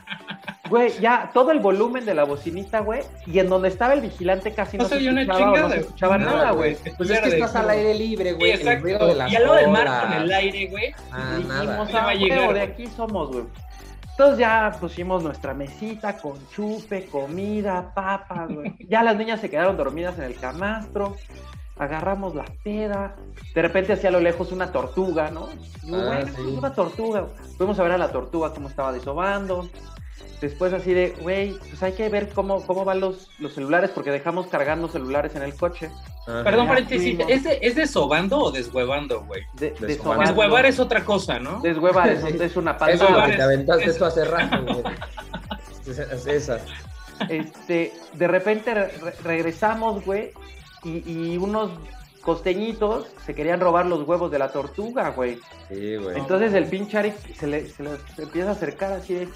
[0.70, 4.52] Güey, ya todo el volumen de la bocinita, güey, y en donde estaba el vigilante
[4.52, 6.76] casi no, se escuchaba, no se escuchaba nada, güey.
[6.98, 8.52] Pues es que estás al aire libre, güey.
[8.52, 10.94] El y al lado del mar con el aire, güey.
[11.10, 12.10] Ah, dijimos, nada.
[12.10, 13.46] ah, de aquí somos, güey.
[14.18, 18.74] Entonces ya pusimos nuestra mesita con chupe, comida, papas, güey.
[18.90, 21.18] Ya las niñas se quedaron dormidas en el camastro.
[21.78, 23.16] Agarramos la peda.
[23.54, 25.50] De repente hacia lo lejos una tortuga, ¿no?
[25.94, 27.28] Ah, una tortuga.
[27.60, 29.70] Fuimos a ver a la tortuga cómo estaba desobando.
[30.42, 34.12] Después así de, güey, pues hay que ver cómo, cómo van los, los celulares porque
[34.12, 35.90] dejamos cargando celulares en el coche.
[36.26, 39.44] Perdón, paréntesis, ¿es, de, ¿es desobando o deshuevando, güey?
[39.54, 41.62] De, Deshuevar es otra cosa, ¿no?
[41.62, 43.08] Deshuevar es, es una palabra.
[43.08, 44.84] Eso es que te aventaste esto hace rato, güey.
[45.88, 46.60] es esa.
[47.30, 48.74] Este, de repente
[49.24, 50.32] regresamos, güey,
[50.84, 51.72] y, y unos
[52.22, 55.40] costeñitos se querían robar los huevos de la tortuga, güey.
[55.70, 56.18] Sí, güey.
[56.18, 59.30] Entonces el pinche Arik se le, se le empieza a acercar así de,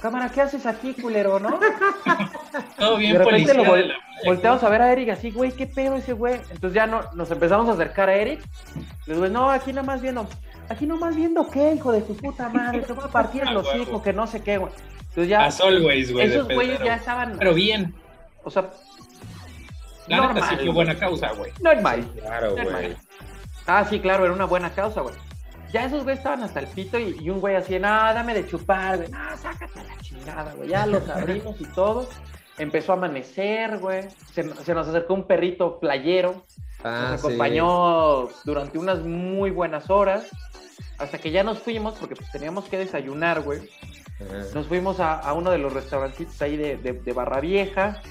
[0.00, 1.58] cámara, ¿qué haces aquí, culero, no?
[2.78, 3.64] Todo bien, de repente lo
[4.24, 6.34] volteamos a ver a Eric así, güey, ¿qué pedo ese güey?
[6.50, 8.40] Entonces ya no, nos empezamos a acercar a Eric.
[9.06, 10.26] Le digo, no, aquí nada más viendo,
[10.68, 14.02] aquí nomás viendo qué, hijo de tu puta madre, te voy a partir el hocico,
[14.02, 14.72] que no sé qué, güey.
[15.10, 15.44] Entonces ya.
[15.44, 16.26] As always, güey.
[16.26, 17.36] Esos güeyes ya estaban.
[17.38, 17.94] Pero bien.
[18.44, 18.70] O sea.
[20.06, 21.52] La normal, neta sí fue buena causa, güey.
[21.60, 22.04] Normal.
[22.20, 22.96] Claro, güey.
[23.66, 25.14] Ah, sí, claro, era una buena causa, güey
[25.72, 28.96] ya esos güeyes estaban hasta el pito y, un güey así, no, dame de chupar,
[28.96, 32.08] güey, no, sácate la chingada, güey, ya los abrimos y todo.
[32.58, 36.44] Empezó a amanecer, güey, se, nos acercó un perrito playero,
[36.84, 40.28] ah, nos acompañó durante unas muy buenas horas,
[40.98, 43.60] hasta que ya nos fuimos, porque pues, teníamos que desayunar, güey.
[44.54, 48.02] Nos fuimos a, uno de los restaurancitos ahí de, de, Barra Vieja,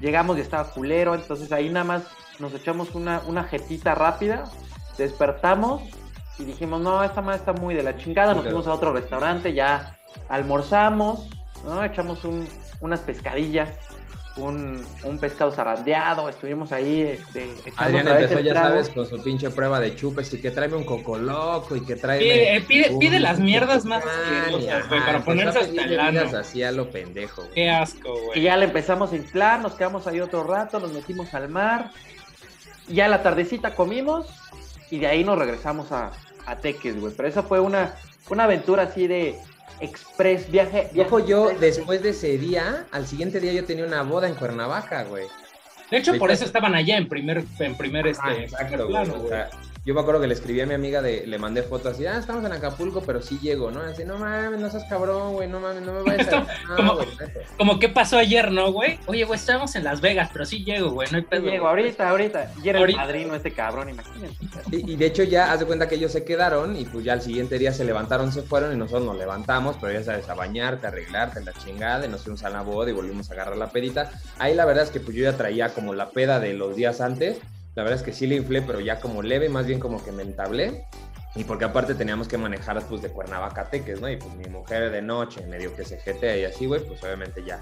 [0.00, 2.04] llegamos y estaba culero, entonces ahí nada más
[2.38, 4.44] nos echamos una, una jetita rápida,
[4.96, 5.82] despertamos
[6.42, 9.54] y dijimos, no, esta madre está muy de la chingada, nos fuimos a otro restaurante,
[9.54, 9.96] ya
[10.28, 11.28] almorzamos,
[11.64, 11.84] ¿no?
[11.84, 12.48] Echamos un,
[12.80, 13.70] unas pescadillas,
[14.36, 19.78] un, un, pescado zarandeado, estuvimos ahí este, Adrián empezó, ya sabes, con su pinche prueba
[19.78, 22.24] de chupes y que tráeme un coco loco y que tráeme...
[22.24, 24.02] Pide, eh, pide, pide las mierdas más
[24.88, 26.36] para ponerse hasta el ano.
[26.36, 27.44] así a lo pendejo.
[27.54, 28.40] Qué asco, güey.
[28.40, 31.92] Y ya le empezamos a inflar, nos quedamos ahí otro rato, nos metimos al mar,
[32.88, 34.26] ya a la tardecita comimos
[34.90, 36.10] y de ahí nos regresamos a,
[36.46, 37.12] a Teques, güey.
[37.16, 37.94] Pero esa fue una,
[38.30, 39.38] una aventura así de
[39.80, 40.88] express, viaje.
[40.92, 45.04] Viejo, yo después de ese día, al siguiente día yo tenía una boda en Cuernavaca,
[45.04, 45.26] güey.
[45.90, 49.32] De hecho, por eso estaban allá en primer, en primer este, ah, exacto, plano, güey.
[49.84, 52.16] Yo me acuerdo que le escribí a mi amiga, de, le mandé fotos así, ah,
[52.16, 53.80] estamos en Acapulco, pero sí llego, ¿no?
[53.80, 56.46] Así, no mames, no seas cabrón, güey, no mames, no me vayas a...
[56.76, 56.98] como,
[57.58, 59.00] como que pasó ayer, ¿no, güey?
[59.06, 61.50] Oye, güey, estábamos en Las Vegas, pero sí llego, güey, no hay pedo.
[61.50, 62.52] llego, ahorita, ahorita.
[62.62, 64.36] Y era el padrino este cabrón, imagínate.
[64.70, 67.22] Y, de hecho ya, haz de cuenta que ellos se quedaron y pues ya al
[67.22, 70.86] siguiente día se levantaron, se fueron y nosotros nos levantamos, pero ya sabes, a bañarte,
[70.86, 73.70] a arreglarte, la chingada, y nos fuimos a la boda y volvimos a agarrar la
[73.70, 74.12] pedita.
[74.38, 77.00] Ahí la verdad es que pues yo ya traía como la peda de los días
[77.00, 77.38] antes
[77.74, 80.12] la verdad es que sí le inflé, pero ya como leve, más bien como que
[80.12, 80.84] me entablé.
[81.34, 84.10] Y porque aparte teníamos que manejar pues de Cuernavaca Teques, ¿no?
[84.10, 87.42] Y pues mi mujer de noche, medio que se jetea y así, güey, pues obviamente
[87.42, 87.58] ya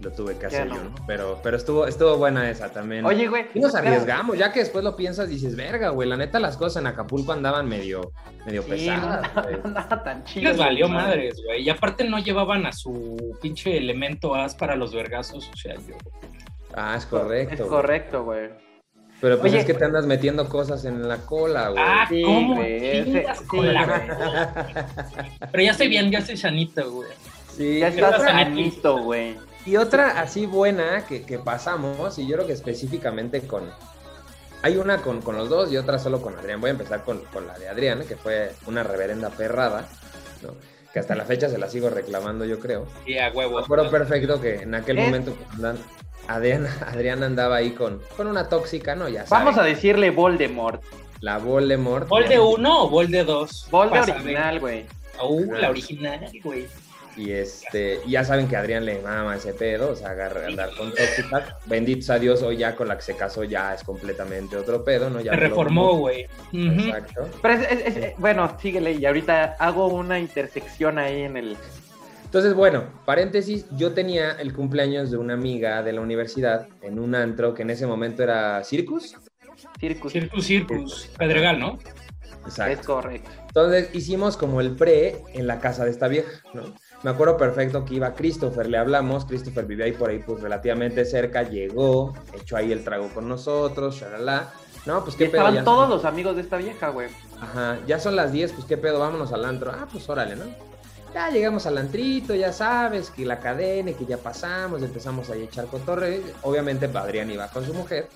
[0.00, 0.94] lo tuve que hacer yo, ¿no?
[1.06, 3.06] Pero, pero estuvo, estuvo buena esa también.
[3.06, 3.46] Oye, güey.
[3.54, 6.82] Y nos arriesgamos, ya que después lo piensas, dices, verga, güey, la neta las cosas
[6.82, 8.12] en Acapulco andaban medio,
[8.44, 9.30] medio pesadas.
[9.64, 10.50] No, no, tan chido.
[10.50, 11.62] Les valió madres, güey.
[11.62, 15.96] Y aparte no llevaban a su pinche elemento as para los vergazos, o sea, yo.
[16.74, 17.62] Ah, es correcto.
[17.64, 18.65] Es correcto, güey.
[19.20, 21.82] Pero pues es que te andas metiendo cosas en la cola, güey.
[21.84, 22.56] Ah, ¿cómo?
[25.52, 27.08] Pero ya estoy bien, ya estoy sanito, güey.
[27.56, 29.36] Sí, ya estás sanito, güey.
[29.64, 33.64] Y otra así buena que, que, pasamos, y yo creo que específicamente con...
[34.62, 36.60] Hay una con, con, los dos y otra solo con Adrián.
[36.60, 39.88] Voy a empezar con, con la de Adrián, que fue una reverenda perrada,
[40.42, 40.54] ¿no?
[40.96, 42.86] que hasta la fecha se la sigo reclamando, yo creo.
[43.04, 43.62] Sí, a huevo.
[43.68, 45.04] Pero perfecto que en aquel ¿Eh?
[45.04, 45.36] momento
[46.28, 49.08] Adrián, Adrián andaba ahí con, con una tóxica, ¿no?
[49.08, 50.82] Ya Vamos a decirle Voldemort.
[51.20, 52.08] La Voldemort.
[52.08, 53.68] ¿Vol de uno o Vol de dos?
[53.70, 54.84] Vol de original, güey.
[55.22, 56.66] Uh, la original, güey.
[57.16, 60.90] Y este, ya saben que Adrián le mama ese pedo, o sea, agarra, andar con
[60.90, 61.44] tóxicas.
[61.64, 65.08] Bendito a Dios, hoy ya con la que se casó ya es completamente otro pedo,
[65.08, 65.22] ¿no?
[65.22, 66.26] Ya se reformó, güey.
[66.52, 67.26] Exacto.
[67.40, 71.56] Pero es, bueno, síguele y ahorita hago una intersección ahí en el,
[72.36, 77.14] entonces, bueno, paréntesis, yo tenía el cumpleaños de una amiga de la universidad en un
[77.14, 79.16] antro que en ese momento era Circus.
[79.80, 80.12] Circus.
[80.12, 81.10] Circus, Circus.
[81.16, 81.78] Pedregal, ¿no?
[82.44, 82.78] Exacto.
[82.78, 83.30] Es correcto.
[83.46, 86.74] Entonces hicimos como el pre en la casa de esta vieja, ¿no?
[87.04, 91.06] Me acuerdo perfecto que iba Christopher, le hablamos, Christopher vivía ahí por ahí pues relativamente
[91.06, 94.52] cerca, llegó, echó ahí el trago con nosotros, shalala.
[94.84, 95.40] No, pues qué pedo.
[95.40, 97.08] Estaban todos los amigos de esta vieja, güey.
[97.40, 99.72] Ajá, ya son las 10, pues qué pedo, vámonos al antro.
[99.72, 100.44] Ah, pues órale, ¿no?
[101.16, 105.64] Ya llegamos al antrito, ya sabes, que la cadena, que ya pasamos, empezamos a echar
[105.64, 106.20] cotorre.
[106.42, 108.10] Obviamente Adrián iba con su mujer.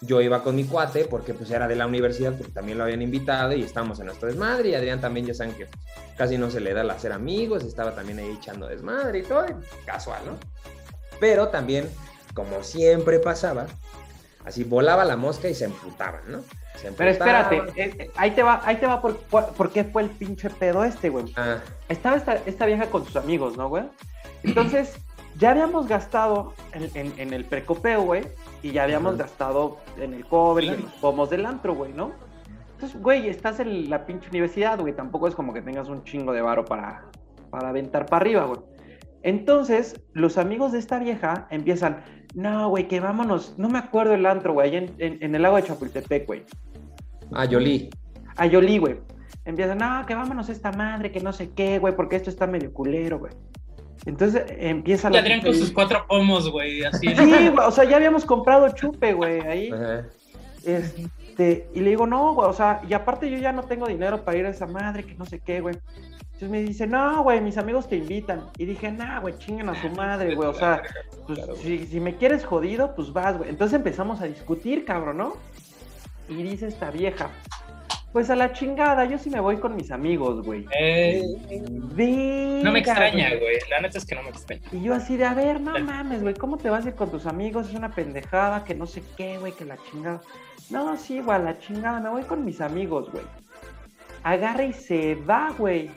[0.00, 3.02] yo iba con mi cuate porque pues era de la universidad, porque también lo habían
[3.02, 5.66] invitado y estábamos en nuestro desmadre y Adrián también ya saben que
[6.16, 9.44] casi no se le da el hacer amigos, estaba también ahí echando desmadre y todo,
[9.84, 10.38] casual, ¿no?
[11.18, 11.90] Pero también,
[12.32, 13.66] como siempre pasaba,
[14.44, 16.44] así volaba la mosca y se emputaban, ¿no?
[16.96, 20.10] Pero espérate, eh, eh, ahí te va, ahí te va por, por, qué fue el
[20.10, 21.32] pinche pedo este, güey.
[21.36, 21.58] Ah.
[21.88, 23.84] Estaba esta, esta vieja con sus amigos, ¿no, güey?
[24.42, 24.98] Entonces,
[25.38, 28.24] ya habíamos gastado en, el precopeo, güey,
[28.62, 32.12] y ya habíamos gastado en el cobre y en los pomos del antro, güey, ¿no?
[32.74, 36.32] Entonces, güey, estás en la pinche universidad, güey, tampoco es como que tengas un chingo
[36.32, 37.04] de varo para,
[37.50, 38.60] para aventar para arriba, güey.
[39.22, 44.24] Entonces, los amigos de esta vieja empiezan, no, güey, que vámonos, no me acuerdo el
[44.24, 46.44] antro, güey, en, en, el lago de Chapultepec, güey.
[47.32, 47.90] A Yolí.
[48.36, 48.96] A Yolí, güey.
[49.44, 52.72] Empiezan, no, que vámonos esta madre, que no sé qué, güey, porque esto está medio
[52.72, 53.32] culero, güey.
[54.04, 55.16] Entonces empieza la.
[55.16, 57.08] Y Adrián con sus cuatro pomos, güey, así.
[57.08, 59.70] Sí, güey, o sea, ya habíamos comprado chupe, güey, ahí.
[60.64, 64.24] Este, y le digo, no, güey, o sea, y aparte yo ya no tengo dinero
[64.24, 65.76] para ir a esa madre, que no sé qué, güey.
[66.36, 68.42] Entonces me dice, no, güey, mis amigos te invitan.
[68.58, 70.48] Y dije, no, güey, chingan a su madre, güey.
[70.48, 70.82] O sea,
[71.26, 73.48] pues si, si, me quieres jodido, pues vas, güey.
[73.48, 75.36] Entonces empezamos a discutir, cabrón, ¿no?
[76.28, 77.30] Y dice esta vieja,
[78.12, 80.66] pues a la chingada, yo sí me voy con mis amigos, güey.
[80.78, 81.22] Eh,
[82.62, 83.58] no me extraña, güey.
[83.68, 84.62] La neta es que no me extraña.
[84.72, 87.10] Y yo así de, a ver, no mames, güey, ¿cómo te vas a ir con
[87.10, 87.68] tus amigos?
[87.68, 90.22] Es una pendejada, que no sé qué, güey, que la chingada.
[90.70, 93.24] No, sí, güey, a la chingada, me voy con mis amigos, güey.
[94.22, 95.90] Agarra y se va, güey.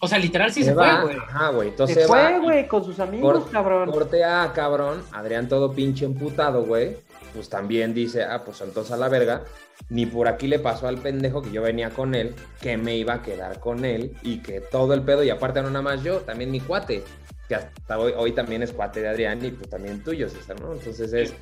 [0.00, 1.16] O sea, literal sí se, fue, güey.
[1.16, 1.68] Ajá, güey.
[1.68, 3.90] Entonces se fue, güey, con sus amigos, cabrón.
[3.90, 5.02] Corte A, cabrón.
[5.12, 6.96] Adrián todo pinche emputado, güey.
[7.34, 9.42] Pues también dice, ah, pues entonces a la verga
[9.88, 13.14] ni por aquí le pasó al pendejo que yo venía con él, que me iba
[13.14, 16.20] a quedar con él y que todo el pedo, y aparte no nada más yo,
[16.20, 17.02] también mi cuate,
[17.48, 20.72] que hasta hoy, hoy también es cuate de Adrián y pues también tuyo, César, ¿no?
[20.72, 21.34] Entonces es,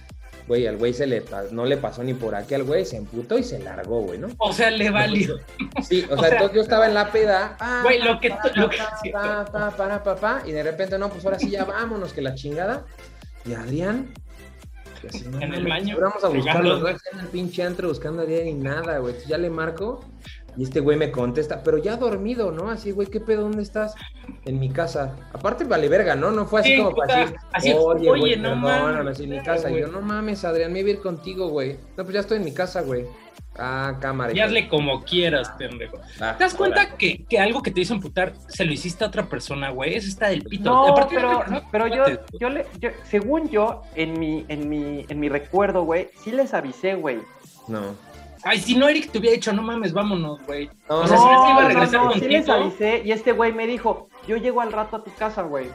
[0.49, 3.39] güey, al güey se le no le pasó ni por aquí al güey, se emputó
[3.39, 4.29] y se largó, güey, ¿no?
[4.39, 5.39] O sea, le valió.
[5.83, 8.79] Sí, o, sea, entonces yo estaba en la peda, güey, lo que, lo que...
[9.13, 12.85] para, papá, y de repente, no, pues ahora sí ya vámonos, que la chingada.
[13.45, 14.13] Y Adrián,
[15.41, 15.97] en el baño.
[16.01, 16.89] Vamos a buscarlo, ¿no?
[16.89, 19.15] en el pinche antro buscando a Adrián y nada, güey.
[19.27, 20.01] Ya le marco
[20.57, 22.71] y este güey me contesta, pero ya dormido, ¿no?
[22.71, 23.43] Así, güey, ¿qué pedo?
[23.43, 23.95] ¿Dónde estás?
[24.45, 25.17] En mi casa.
[25.33, 26.31] Aparte, vale verga, ¿no?
[26.31, 29.71] No fue así como para decir, oye, güey, no mames, en mi casa.
[29.71, 31.79] Y yo, no mames, Adrián, me voy a ir contigo, güey.
[31.97, 33.07] No, pues ya estoy en mi casa, güey.
[33.59, 34.33] Ah, cámara.
[34.33, 35.99] Y hazle como quieras, pendejo.
[36.21, 39.09] Ah, ¿Te das cuenta que, que, algo que te hizo amputar se lo hiciste a
[39.09, 39.95] otra persona, güey?
[39.95, 40.65] Eso está del pito.
[40.65, 42.05] No, pero, pero yo,
[42.39, 46.55] yo, le, yo, según yo, en mi, en mi, en mi recuerdo, güey, sí les
[46.55, 47.19] avisé, güey.
[47.69, 47.95] No.
[48.45, 50.69] Ay, si no, Eric te hubiera dicho, no mames, vámonos, güey.
[50.89, 53.53] No, o sea, si no, iba a regresar no, sí les avisé y este güey
[53.53, 55.69] me dijo, yo llego al rato a tu casa, güey.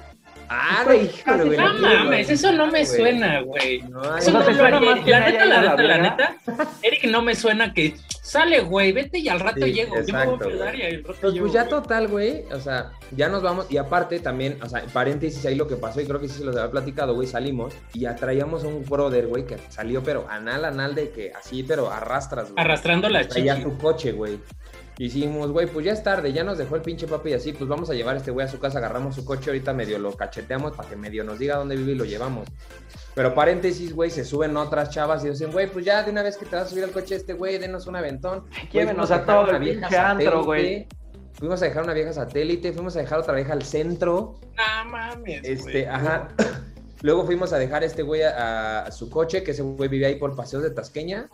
[0.50, 3.84] Ah, güey, No mames, eso no me suena, güey.
[4.18, 4.80] eso no, me suena.
[4.80, 6.38] La neta, la neta, la neta,
[6.82, 9.98] Eric no me suena que sale, güey, vete y al rato llego.
[9.98, 13.68] Exacto, yo me pues, pues ya total, güey, o sea, ya nos vamos.
[13.70, 16.46] Y aparte también, o sea, paréntesis ahí lo que pasó, y creo que sí se
[16.46, 20.66] los había platicado, güey, salimos y atraíamos a un brother, güey, que salió, pero anal,
[20.66, 22.64] anal de que así, pero arrastras, güey.
[22.64, 23.34] Arrastrando la chica.
[23.34, 24.40] Traía tu coche, güey.
[25.00, 27.70] Hicimos, güey, pues ya es tarde, ya nos dejó el pinche papi y así, pues
[27.70, 30.12] vamos a llevar a este güey a su casa, agarramos su coche, ahorita medio lo
[30.14, 32.48] cacheteamos para que medio nos diga dónde vive y lo llevamos.
[33.14, 36.38] Pero paréntesis, güey, se suben otras chavas y dicen, güey, pues ya de una vez
[36.38, 38.46] que te vas a subir al coche este güey, denos un aventón.
[38.72, 40.88] Llévenos a todo el pinche antro, güey.
[41.34, 44.40] Fuimos a dejar una vieja satélite, fuimos a dejar otra vieja al centro.
[44.56, 45.42] No mames.
[45.44, 46.30] Este, ajá.
[47.02, 50.16] Luego fuimos a dejar a este güey a, su coche, que ese güey vivía ahí
[50.16, 51.30] por Paseos de Tasqueña.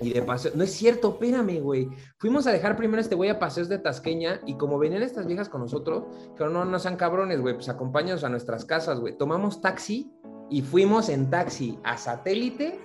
[0.00, 1.88] Y de paseo, no es cierto, espérame, güey.
[2.18, 5.26] Fuimos a dejar primero a este güey a paseos de Tasqueña y como venían estas
[5.26, 6.04] viejas con nosotros,
[6.36, 9.16] pero no, no sean cabrones, güey, pues acompáñanos a nuestras casas, güey.
[9.16, 10.10] Tomamos taxi
[10.50, 12.78] y fuimos en taxi a satélite,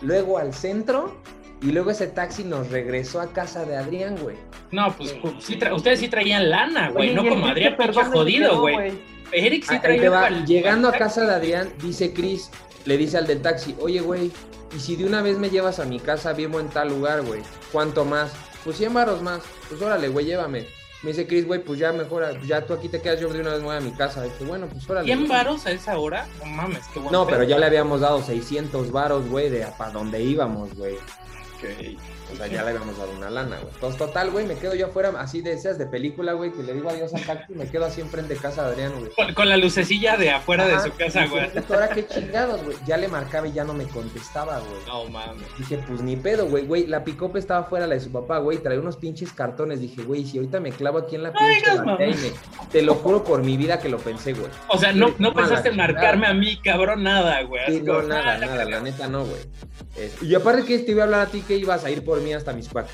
[0.00, 1.20] luego al centro
[1.60, 4.36] y luego ese taxi nos regresó a casa de Adrián, güey.
[4.70, 9.13] No, pues, pues ustedes sí traían lana, güey, no como Adrián, pinche jodido, güey.
[9.34, 10.44] Eric sí traía.
[10.44, 12.50] Llegando a casa de Adrián, dice Chris,
[12.84, 14.30] le dice al del taxi, oye, güey,
[14.74, 17.42] y si de una vez me llevas a mi casa, vivo en tal lugar, güey,
[17.70, 18.32] ¿cuánto más?
[18.64, 19.42] Pues 100 baros más.
[19.68, 20.66] Pues órale, güey, llévame.
[21.02, 23.50] Me dice Chris, güey, pues ya mejora, ya tú aquí te quedas, yo de una
[23.50, 24.22] vez me voy a mi casa.
[24.22, 25.14] Dije, bueno, pues órale.
[25.14, 26.26] ¿100 varos a esa hora?
[26.38, 27.18] No mames, qué bueno.
[27.18, 30.96] No, pero ya le habíamos dado 600 varos, güey, de para donde íbamos, güey.
[32.32, 33.72] O sea, ya le a dar una lana, güey.
[33.74, 36.74] Entonces, total, güey, me quedo yo afuera, así de esas de película, güey, que le
[36.74, 39.34] digo adiós al cactus y me quedo así enfrente de casa de Adrián, güey.
[39.34, 41.50] Con, la lucecilla de afuera de su casa, güey.
[41.68, 42.76] Ahora qué chingados, güey.
[42.86, 44.80] Ya le marcaba y ya no me contestaba, güey.
[44.86, 45.46] No mames.
[45.58, 46.86] Dije, pues ni pedo, güey, güey.
[46.86, 48.58] La picope estaba afuera, la de su papá, güey.
[48.58, 49.80] Trae unos pinches cartones.
[49.80, 51.74] Dije, güey, si ahorita me clavo aquí en la pinche
[52.70, 54.50] te lo juro por mi vida que lo pensé, güey.
[54.68, 57.80] O sea, no, no pensaste en marcarme a mí, cabrón, nada, güey.
[57.82, 59.40] no, nada, nada, la neta no, güey.
[60.22, 62.32] Y aparte que te iba a hablar a ti que ibas a ir por mí
[62.32, 62.92] hasta mis cuatro.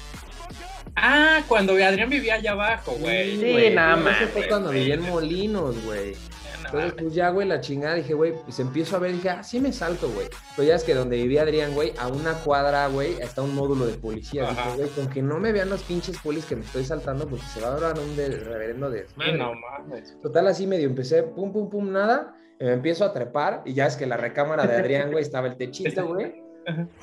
[0.96, 3.38] Ah, cuando Adrián vivía allá abajo, güey.
[3.38, 4.20] Sí, nada más.
[4.20, 6.16] Eso fue cuando vivía en Molinos, güey.
[6.64, 9.58] Entonces, pues ya, güey, la chingada, dije, güey, pues empiezo a ver, dije, ah, sí
[9.58, 10.28] me salto, güey.
[10.54, 13.86] Pero ya es que donde vivía Adrián, güey, a una cuadra, güey, está un módulo
[13.86, 14.48] de policía.
[14.50, 17.44] Dije, güey, con que no me vean los pinches polis que me estoy saltando, porque
[17.46, 19.06] se va a dar un de, reverendo de...
[19.36, 20.16] No mames.
[20.22, 22.36] Total, así medio empecé, pum, pum, pum, nada.
[22.60, 25.56] Me empiezo a trepar y ya es que la recámara de Adrián, güey, estaba el
[25.56, 26.42] techito, güey.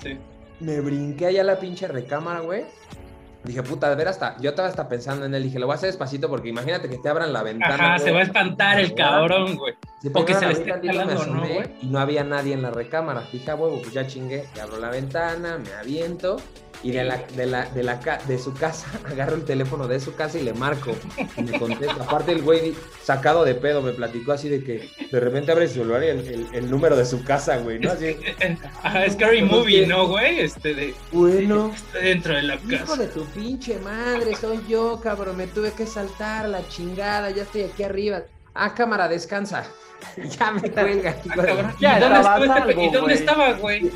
[0.02, 0.18] Sí.
[0.60, 2.66] Me brinqué allá a la pinche recámara, güey.
[3.44, 5.76] Dije, puta, de ver hasta, yo estaba hasta pensando en él, dije, lo voy a
[5.78, 7.96] hacer despacito porque imagínate que te abran la ventana.
[7.96, 9.76] Ajá, se va a espantar el cabrón, güey.
[10.14, 11.64] o que se le esté calando, ¿no, güey?
[11.82, 13.24] Y no había nadie en la recámara.
[13.32, 14.46] Dije, ah, huevo, pues ya chingué.
[14.56, 16.38] Y abro la ventana, me aviento
[16.84, 20.16] y de la, de la, de la de su casa agarro el teléfono de su
[20.16, 20.96] casa y le marco
[21.36, 22.04] y me contesta.
[22.04, 25.76] Aparte el güey sacado de pedo me platicó así de que de repente abre su
[25.76, 27.92] celular y el, el, número de su casa, güey, ¿no?
[27.92, 28.18] Así.
[28.84, 30.40] Ajá, Scary Movie, ¿no, güey?
[30.40, 32.84] Este de Bueno, dentro de la hijo casa.
[32.84, 37.44] Hijo de tu pinche madre, soy yo, cabrón, me tuve que saltar la chingada, ya
[37.44, 38.24] estoy aquí arriba.
[38.54, 39.66] Ah, cámara, descansa.
[40.38, 41.16] ya me cuelga.
[41.84, 43.92] Ah, ¿Y dónde, ¿Y dónde estaba, güey?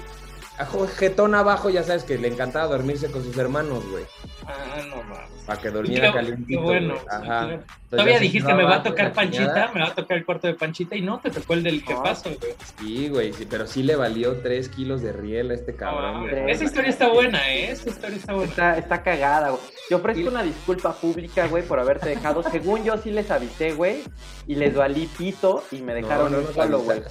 [0.98, 4.06] Jetón abajo, ya sabes que le encantaba dormirse con sus hermanos, güey.
[4.46, 5.31] Ah, no.
[5.46, 6.62] Para que durmiera calientito.
[6.62, 6.96] bueno.
[7.10, 7.60] Ajá.
[7.92, 10.96] Todavía dijiste, me va a tocar Panchita, me va a tocar el cuarto de Panchita
[10.96, 12.54] y no, te tocó el del que pasó, güey.
[12.80, 16.30] Sí, güey, sí, pero sí le valió 3 kilos de riel a este cabrón.
[16.48, 17.72] esa historia está buena, ¿eh?
[17.72, 18.50] Esa historia está buena.
[18.50, 19.62] Está, está cagada, güey.
[19.90, 22.44] Yo ofrezco una disculpa pública, güey, por haberte dejado.
[22.44, 24.04] Según yo sí les avisé, güey,
[24.48, 27.02] y les valí pito y me dejaron no, no solo, güey.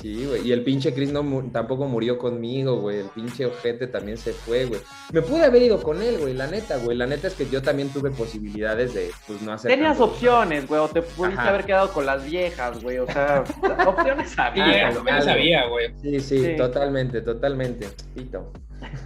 [0.00, 0.46] Sí, güey.
[0.46, 2.98] Y el pinche Chris no tampoco murió conmigo, güey.
[2.98, 4.80] El pinche ojete también se fue, güey.
[5.12, 6.96] Me pude haber ido con él, güey, la neta, güey.
[6.96, 9.70] La neta es que yo también tuve posibilidades de, pues, no hacer.
[9.70, 12.98] Tenías opciones, güey, o te pudiste haber quedado con las viejas, güey.
[12.98, 13.44] O sea,
[13.86, 14.90] opciones había.
[14.90, 15.94] Opciones había, güey.
[16.00, 17.88] Sí, sí, totalmente, totalmente.
[18.14, 18.52] Pito.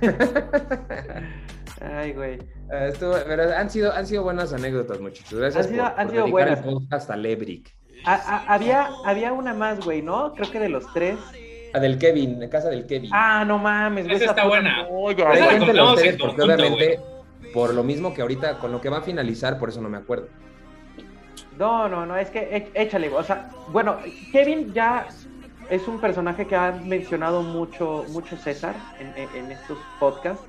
[1.81, 2.39] Ay, güey.
[2.69, 5.39] Uh, estuvo, pero han sido, han sido buenas anécdotas, muchachos.
[5.39, 6.61] Gracias han sido, por, han sido buenas.
[6.91, 7.75] hasta Lebrick.
[8.05, 10.33] había, había una más, güey, ¿no?
[10.35, 11.19] Creo que de los tres.
[11.75, 13.11] Ah, del Kevin, en casa del Kevin.
[13.13, 14.07] Ah, no mames.
[14.09, 14.83] Esa, está buena.
[14.83, 17.01] La obviamente,
[17.57, 19.97] por lo mismo que ahorita, con lo que va a finalizar, por eso no me
[19.97, 20.29] acuerdo.
[21.59, 23.97] No, no, no, es que échale, o sea, bueno,
[24.31, 25.09] Kevin ya
[25.71, 30.45] es un personaje que ha mencionado mucho, mucho César en, estos podcasts.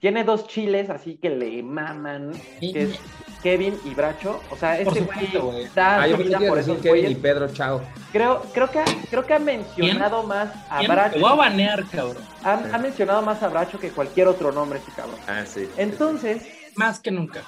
[0.00, 2.98] Tiene dos chiles, así que le maman, que es
[3.42, 4.40] Kevin y Bracho.
[4.50, 7.82] O sea, este güey da ah, su vida por esos Kevin y Pedro, chao.
[8.10, 11.14] Creo, creo, que, ha, creo que ha mencionado más a Bracho.
[11.14, 12.24] Te voy a banear, cabrón.
[12.42, 15.20] Ha, mencionado más a Bracho que cualquier otro nombre, este cabrón.
[15.28, 15.68] Ah, sí.
[15.76, 16.46] Entonces...
[16.76, 17.42] Más que nunca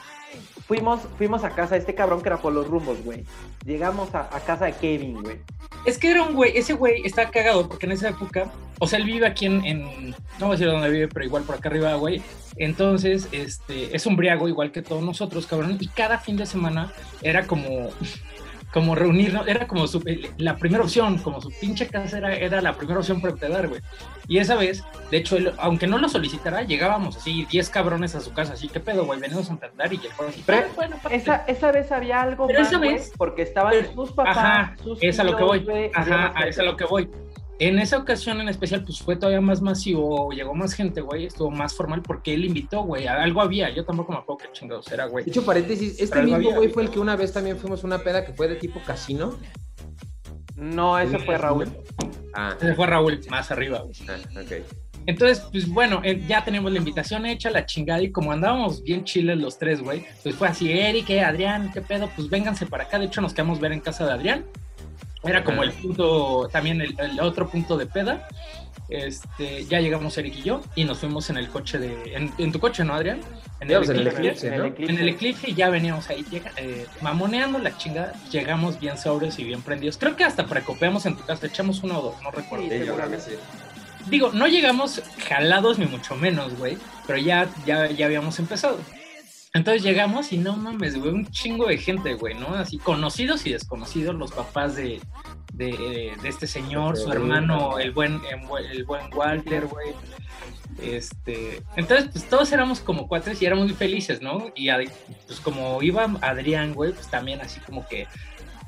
[0.67, 3.25] fuimos, fuimos a casa de este cabrón que era por los rumbos, güey.
[3.65, 5.39] Llegamos a, casa de Kevin, güey.
[5.85, 8.99] Es que era un güey, ese güey está cagado porque en esa época, o sea,
[8.99, 11.95] él vive aquí en, no voy a decir dónde vive, pero igual por acá arriba,
[11.95, 12.23] güey.
[12.57, 15.77] Entonces, este, es un briago igual que todos nosotros, cabrón.
[15.81, 17.91] Y cada fin de semana era como,
[18.73, 20.03] como reunirnos, era como su,
[20.39, 23.83] la primera opción, como su pinche casa era, era la primera opción para empezar, güey.
[24.29, 28.33] Y esa vez, de hecho, aunque no lo solicitara, llegábamos así, 10 cabrones a su
[28.33, 29.21] casa, así, ¿qué pedo, güey?
[29.21, 32.79] Venimos a entender y el así, pero, bueno, esa, esa vez había algo pero esa
[32.79, 36.77] vez, porque estaban sus papás, ajá, es a lo que voy, ajá, es a lo
[36.77, 37.11] que voy.
[37.63, 41.49] En esa ocasión en especial, pues fue todavía más masivo, llegó más gente, güey, estuvo
[41.49, 45.07] más formal porque él invitó, güey, algo había, yo tampoco me acuerdo qué chingados era,
[45.07, 45.25] güey.
[45.25, 47.99] De hecho, paréntesis, este mismo güey fue el que una vez también fuimos a una
[47.99, 49.39] peda que fue de tipo casino.
[50.57, 51.69] No, ese fue Raúl.
[52.35, 52.57] Ah.
[52.61, 53.95] Ese fue Raúl, más arriba, güey.
[54.09, 54.67] Ah, ok.
[55.07, 59.05] Entonces, pues bueno, eh, ya tenemos la invitación hecha, la chingada, y como andábamos bien
[59.05, 62.83] chiles los tres, güey, pues fue así, Eric, eh, Adrián, qué pedo, pues vénganse para
[62.83, 62.99] acá.
[62.99, 64.47] De hecho, nos quedamos ver en casa de Adrián.
[65.25, 68.29] Era como el punto, también el, otro punto de peda.
[68.89, 72.15] Este, ya llegamos Eric y yo y nos fuimos en el coche de.
[72.39, 73.21] En, tu coche, ¿no, Adrián?
[73.61, 78.13] En el, eclipse, en, el eclipse, y ya veníamos ahí, eh, mamoneando la chingada.
[78.31, 79.97] Llegamos bien sobres y bien prendidos.
[79.97, 82.67] Creo que hasta precopeamos en tu casa, echamos uno o dos, no recuerdo.
[84.09, 88.79] Digo, no llegamos jalados ni mucho menos, güey, pero ya, ya, ya habíamos empezado.
[89.55, 92.55] Entonces llegamos y no mames, güey, un chingo de gente, güey, ¿no?
[92.55, 94.99] Así conocidos y desconocidos, los papás de,
[95.53, 98.21] de, este señor, su hermano, el buen,
[98.71, 99.93] el buen Walter, güey.
[100.81, 104.51] Este, entonces, pues todos éramos como cuates y éramos muy felices, ¿no?
[104.55, 104.71] Y
[105.27, 108.07] pues como iba Adrián, güey, pues también así como que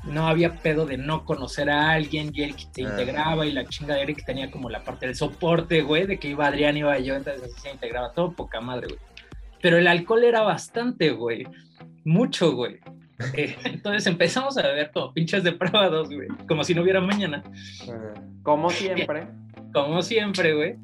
[0.03, 2.89] no había pedo de no conocer a alguien y él se ah.
[2.89, 6.27] integraba y la chinga de Eric tenía como la parte del soporte, güey, de que
[6.27, 8.99] iba Adrián, iba yo, entonces así se integraba todo, poca madre, güey.
[9.65, 11.47] Pero el alcohol era bastante, güey,
[12.03, 12.77] mucho, güey.
[13.33, 17.41] Eh, entonces empezamos a beber como pinches depravados, güey, como si no hubiera mañana.
[18.43, 19.25] Como siempre.
[19.73, 20.75] Como siempre, güey.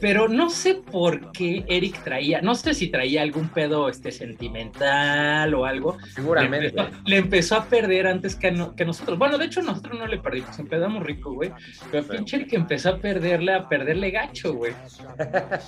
[0.00, 5.52] Pero no sé por qué Eric traía, no sé si traía algún pedo este, sentimental
[5.54, 5.96] o algo.
[6.14, 6.74] Seguramente.
[7.04, 9.18] Le empezó, a perder antes que, que, nosotros.
[9.18, 11.50] Bueno, de hecho, nosotros no le perdimos, empezamos rico, güey.
[11.90, 14.72] Pero pinche Eric empezó a perderle, a perderle gacho, güey.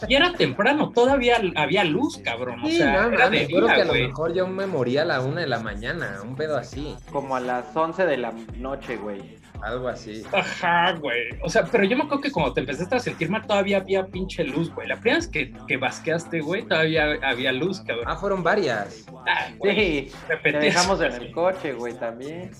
[0.08, 2.60] Y era temprano, todavía había luz, cabrón.
[2.62, 5.40] O sea, era de día, que a lo mejor yo me moría a la una
[5.40, 6.94] de la mañana, un pedo así.
[7.10, 9.40] Como a las once de la noche, güey.
[9.62, 10.22] Algo así.
[10.32, 11.28] Ajá, güey.
[11.42, 14.06] O sea, pero yo me acuerdo que cuando te empezaste a sentir mal todavía había
[14.06, 14.88] pinche luz, güey.
[14.88, 18.04] La primera vez que, que basqueaste, güey, todavía había luz, cabrón.
[18.08, 19.06] Ah, fueron varias.
[19.26, 20.10] Ah, sí,
[20.42, 22.50] te dejamos en el coche, güey, también.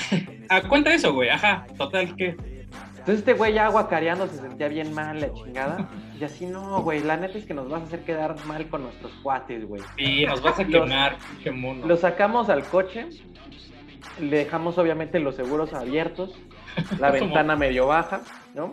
[0.48, 1.28] ah, cuenta eso, güey.
[1.28, 2.36] Ajá, total, ¿qué?
[3.06, 5.88] Entonces este güey ya aguacareando se sentía bien mal, la chingada.
[6.18, 8.82] Y así, no, güey, la neta es que nos vas a hacer quedar mal con
[8.82, 9.80] nuestros cuates, güey.
[9.96, 11.86] Sí, nos vas a quemar, pinche mono.
[11.86, 13.06] Lo sacamos al coche
[14.20, 16.34] le dejamos obviamente los seguros abiertos,
[16.98, 18.20] la ventana medio baja,
[18.54, 18.72] ¿no?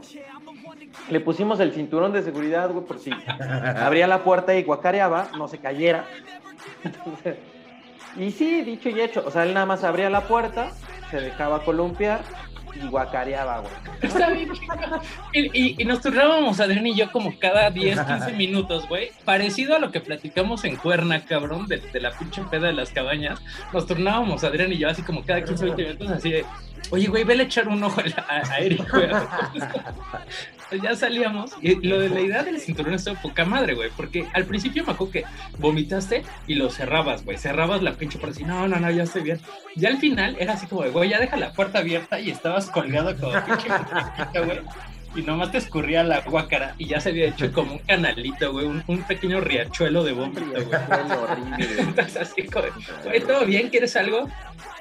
[1.10, 3.12] Le pusimos el cinturón de seguridad, güey, por si
[3.78, 6.06] abría la puerta y guacareaba, no se cayera.
[8.18, 10.72] y sí, dicho y hecho, o sea, él nada más abría la puerta,
[11.10, 12.22] se dejaba columpiar
[12.76, 13.74] y guacareaba, güey.
[14.02, 14.50] Está bien,
[15.34, 19.12] y, y, nos turnábamos Adrián y yo como cada 10, 15 minutos, güey.
[19.26, 22.92] Parecido a lo que platicamos en Cuerna, cabrón, de, de la pinche peda de las
[22.92, 23.42] cabañas.
[23.72, 26.46] Nos turnábamos Adrián y yo así como cada 15, 20 minutos, así de,
[26.90, 29.10] oye, güey, vele a echar un ojo a, Eric, güey.
[30.82, 34.46] ya salíamos y lo de la idea del cinturón estuvo poca madre, güey, porque al
[34.46, 35.26] principio me acuerdo que
[35.60, 39.24] vomitaste y lo cerrabas, güey, cerrabas la pinche por así, no, no, no, ya estoy
[39.24, 39.40] bien.
[39.76, 43.16] Ya al final era así como, güey, ya deja la puerta abierta y estabas colgado
[43.18, 43.70] como pinche
[44.46, 44.62] güey.
[45.16, 48.66] Y nomás te escurría la guacara y ya se había hecho como un canalito, güey,
[48.66, 50.68] un, pequeño riachuelo de vómito, güey.
[51.78, 52.66] Entonces así como,
[53.04, 53.70] güey, ¿todo bien?
[53.70, 54.28] ¿Quieres algo?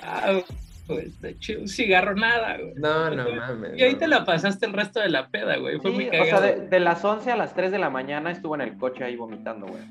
[0.02, 0.40] Ah,
[0.86, 2.74] pues, de hecho, un cigarro, nada, güey.
[2.74, 3.78] No, no mames.
[3.78, 5.78] Y ahí te la pasaste el resto de la peda, güey.
[5.78, 6.24] Fue muy cagado.
[6.24, 9.04] O sea, de, las 11 a las 3 de la mañana estuvo en el coche
[9.04, 9.82] ahí vomitando, güey.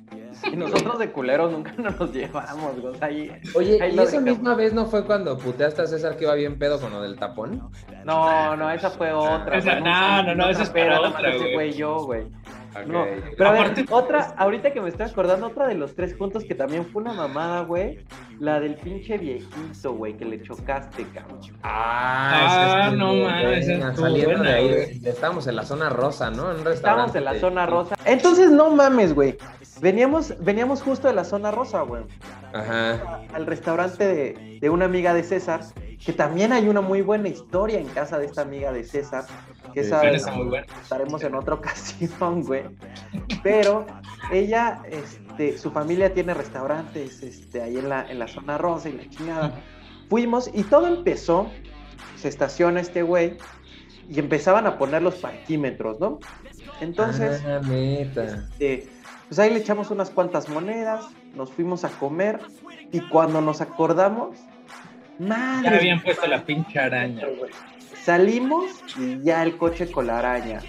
[0.52, 2.96] Y nosotros de culeros nunca nos llevamos, güey.
[3.02, 6.60] ahí, Oye, ¿y esa misma vez no fue cuando puteaste a César que iba bien
[6.60, 7.70] pedo con lo del tapón?
[8.06, 9.60] No, no, esa fue otra.
[9.80, 11.74] no, no, no, esa es para otra, güey.
[11.74, 12.26] yo, güey.
[12.88, 13.06] No,
[13.38, 16.56] pero a ver, otra, ahorita que me estoy acordando, otra de los tres puntos que
[16.56, 18.00] también fue una mamada, güey.
[18.40, 21.40] La del pinche viejito, güey, que le chocaste, cabrón.
[21.64, 23.68] Ah, ah no mames.
[23.98, 26.52] Saliendo de ahí, estábamos en la zona rosa, ¿no?
[26.52, 27.96] En estábamos en la zona rosa.
[28.06, 29.38] Entonces, no mames, güey.
[29.82, 32.04] Veníamos, veníamos justo de la zona rosa, güey.
[32.54, 33.22] Ajá.
[33.34, 35.62] Al restaurante de, de una amiga de César,
[36.04, 39.26] que también hay una muy buena historia en casa de esta amiga de César
[39.74, 40.02] que esa
[40.82, 42.64] estaremos en otra ocasión, güey.
[43.44, 43.86] Pero
[44.32, 48.94] ella, este, su familia tiene restaurantes este, ahí en la, en la zona rosa y
[48.94, 49.54] la chingada.
[50.10, 51.50] Fuimos y todo empezó,
[52.18, 53.38] se estaciona este güey
[54.10, 56.20] y empezaban a poner los parquímetros, ¿no?
[56.82, 58.88] Entonces, ah, este,
[59.28, 62.40] pues ahí le echamos unas cuantas monedas, nos fuimos a comer
[62.92, 64.38] y cuando nos acordamos,
[65.20, 65.70] madre.
[65.70, 67.26] Ya habían puesto la pinche araña.
[67.38, 67.52] Güey.
[68.04, 68.66] Salimos
[68.98, 70.60] y ya el coche con la araña.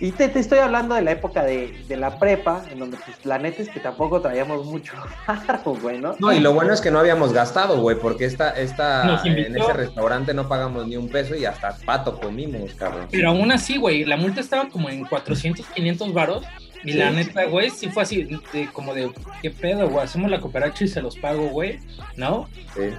[0.00, 3.24] Y te, te, estoy hablando de la época de, de, la prepa, en donde pues
[3.24, 4.92] la neta es que tampoco traíamos mucho
[5.82, 6.16] güey, ¿no?
[6.18, 9.72] No, y lo bueno es que no habíamos gastado, güey, porque esta, esta, en ese
[9.72, 13.06] restaurante no pagamos ni un peso y hasta pato comimos, cabrón.
[13.10, 16.44] Pero aún así, güey, la multa estaba como en 400, 500 varos.
[16.84, 18.28] Y la neta, güey, sí fue así,
[18.72, 19.12] como de,
[19.42, 20.04] ¿qué pedo, güey?
[20.04, 21.78] Hacemos la cooperacha y se los pago, güey,
[22.16, 22.48] ¿no?
[22.74, 22.90] Sí.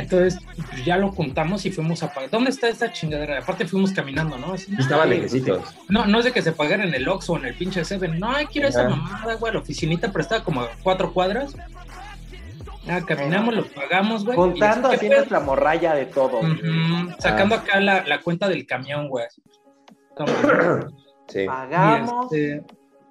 [0.00, 0.40] Entonces,
[0.84, 2.30] ya lo contamos y fuimos a pagar.
[2.30, 3.38] ¿Dónde está esta chingadera?
[3.38, 4.54] Aparte fuimos caminando, ¿no?
[4.54, 5.74] Estaba lejecitos.
[5.88, 8.18] No, no es de que se pagara en el Ox o en el pinche Seven.
[8.18, 11.12] No, hay que ir a esa mamada, güey, la oficinita, pero estaba como a cuatro
[11.12, 11.54] cuadras.
[12.86, 14.36] Ah, caminamos, lo pagamos, güey.
[14.36, 16.40] Contando así nuestra morralla de todo.
[17.18, 19.26] Sacando acá la, la, cuenta del camión, güey.
[21.28, 21.46] Sí.
[21.46, 22.32] Pagamos.
[22.32, 22.62] Este,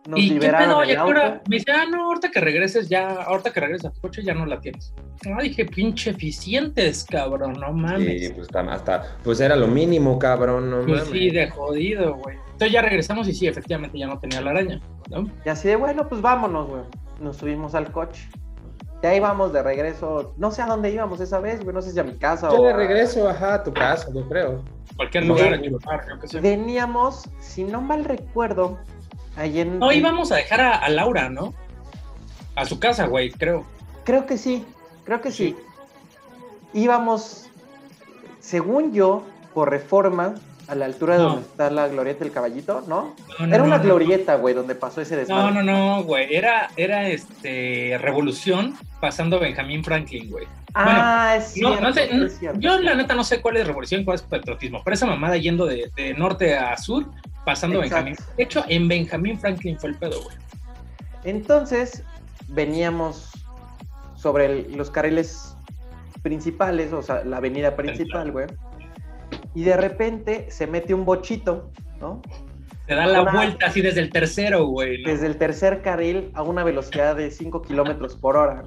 [0.08, 1.42] nos ¿Y liberaron qué pedo?
[1.48, 4.34] me dice, ah, no, ahorita que regreses ya, ahorita que regreses a tu coche ya
[4.34, 4.94] no la tienes.
[5.26, 8.28] Ah, dije, pinche eficientes, cabrón, no mames.
[8.28, 12.38] Sí, pues hasta, pues era lo mínimo, cabrón, no pues sí, de jodido, güey.
[12.46, 15.30] Entonces ya regresamos y sí, efectivamente ya no tenía la araña, ¿no?
[15.46, 16.84] Y así de, bueno, pues vámonos, güey.
[17.20, 18.28] Nos subimos al coche.
[19.04, 22.00] ahí vamos de regreso, no sé a dónde íbamos esa vez, güey, no sé si
[22.00, 22.64] a mi casa yo o...
[22.66, 24.64] de regreso, ajá, a tu casa, yo creo.
[24.96, 25.60] Cualquier lugar,
[26.42, 28.80] Veníamos, si no mal recuerdo,
[29.36, 29.80] ahí en...
[29.80, 31.54] No, íbamos a dejar a, Laura, ¿no?
[32.56, 33.66] A su casa, güey, creo.
[34.04, 34.66] Creo que sí,
[35.06, 35.56] creo que sí.
[36.74, 37.50] Íbamos,
[38.40, 39.24] según yo,
[39.54, 40.36] por reforma,
[40.68, 43.16] a la altura de donde está la glorieta del caballito, ¿no?
[43.40, 45.54] era una glorieta, güey, donde pasó ese desmadre.
[45.54, 46.34] No, no, no, güey.
[46.34, 50.48] Era, era este Revolución pasando Benjamín Franklin, güey.
[50.74, 52.10] Ah, es, cierto, no, sé,
[52.60, 55.66] Yo la neta no sé cuál es revolución cuál es patriotismo, pero esa mamada yendo
[55.66, 57.06] de, norte a sur,
[57.46, 58.16] pasando Benjamín.
[58.38, 60.38] De hecho, en Benjamín Franklin fue el pedo, güey.
[61.26, 62.04] Entonces,
[62.48, 63.32] veníamos
[64.16, 65.58] sobre los carriles
[66.22, 68.48] principales, o sea, la avenida principal, güey
[69.56, 72.22] y de repente se mete un bochito, ¿no?
[72.88, 75.04] Se da la vuelta así desde el tercero, güey.
[75.04, 78.64] Desde el tercer carril a una velocidad de 5 kilómetros por hora.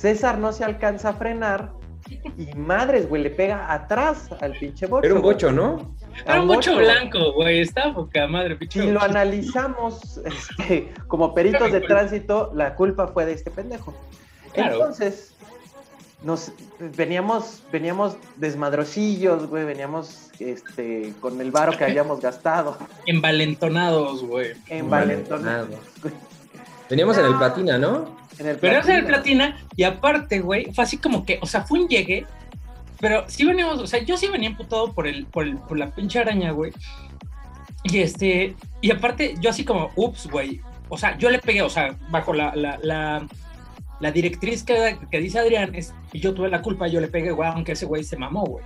[0.00, 1.72] César no se alcanza a frenar
[2.38, 5.04] y madres, güey, le pega atrás al pinche bocho.
[5.04, 5.94] Era un bocho, ¿no?
[6.24, 8.82] Era un bocho blanco, güey, está poca madre, pinche.
[8.82, 13.92] Y lo analizamos este, como peritos de tránsito, la culpa fue de este pendejo.
[14.54, 15.34] Entonces,
[16.22, 16.50] nos
[16.96, 22.78] veníamos, veníamos desmadrosillos, güey, veníamos este, con el varo que habíamos gastado.
[23.04, 24.52] Envalentonados, güey.
[24.70, 25.76] Envalentonados.
[26.90, 28.16] Veníamos en el platina, ¿no?
[28.38, 31.62] En el Veníamos en el platina y aparte, güey, fue así como que, o sea,
[31.62, 32.26] fue un llegue,
[33.00, 35.94] pero sí veníamos, o sea, yo sí venía emputado por el, por el, por la
[35.94, 36.72] pinche araña, güey.
[37.84, 40.60] Y este, y aparte, yo así como, ups, güey.
[40.88, 43.26] O sea, yo le pegué, o sea, bajo la, la, la
[44.00, 47.48] la directriz que, que, dice Adrián es, yo tuve la culpa, yo le pegué, güey,
[47.48, 48.64] aunque ese güey se mamó, güey.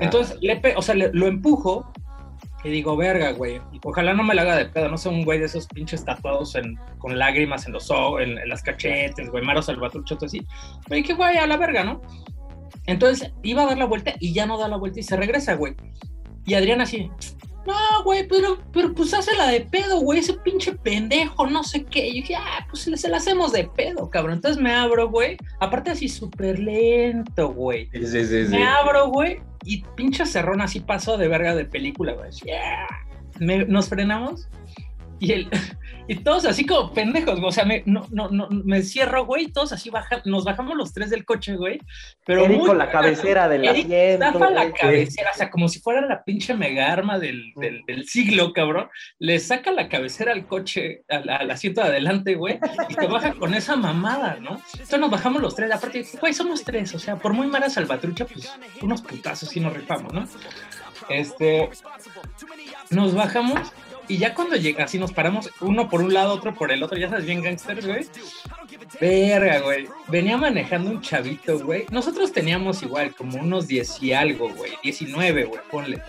[0.00, 1.90] Entonces, le o sea, lo empujo
[2.64, 5.38] y digo, verga, güey, ojalá no me la haga de pedo, no sea un güey
[5.38, 6.56] de esos pinches tatuados
[6.98, 10.44] con lágrimas en los ojos, en, las cachetes, güey, Maro Salvatrucho, así.
[10.90, 12.00] Me dije, güey, a la verga, ¿no?
[12.86, 15.54] Entonces, iba a dar la vuelta y ya no da la vuelta y se regresa,
[15.54, 15.74] güey.
[16.46, 17.10] Y Adrián así,
[17.68, 22.08] no, güey, pero, pero pues la de pedo, güey, ese pinche pendejo, no sé qué.
[22.08, 24.36] Y yo dije, ah, pues se la hacemos de pedo, cabrón.
[24.36, 25.36] Entonces me abro, güey.
[25.60, 27.90] Aparte así súper lento, güey.
[27.92, 32.14] Sí, sí, sí, me abro, güey, y pinche cerrón así pasó de verga de película,
[32.14, 32.30] güey.
[33.66, 34.48] nos frenamos
[35.20, 35.50] y el,
[36.08, 39.72] y todos así como pendejos, o sea, me, no, no, no, me cierro, güey, todos
[39.72, 41.80] así baja, nos bajamos los tres del coche, güey.
[42.24, 43.84] Pero Eric con la cabecera del Eric
[44.22, 44.50] asiento.
[44.50, 48.54] la cabecera, o sea, como si fuera la pinche mega arma del, del, del, siglo,
[48.54, 48.88] cabrón.
[49.18, 53.34] Le saca la cabecera al coche, al, al asiento de adelante, güey, y te baja
[53.34, 54.62] con esa mamada, ¿no?
[54.72, 58.24] Entonces nos bajamos los tres, aparte, güey, somos tres, o sea, por muy mala salvatrucha,
[58.24, 58.50] pues
[58.80, 60.26] unos putazos y nos rifamos, ¿no?
[61.10, 61.68] Este,
[62.90, 63.60] nos bajamos
[64.08, 66.98] y ya cuando llega, así nos paramos uno por un lado, otro por el otro,
[66.98, 68.06] ya sabes, bien gangsters, güey.
[69.00, 69.86] Verga, güey.
[70.08, 71.84] Venía manejando un chavito, güey.
[71.90, 74.72] Nosotros teníamos igual como unos 10 y algo, güey.
[74.82, 76.02] 19, güey, ponle.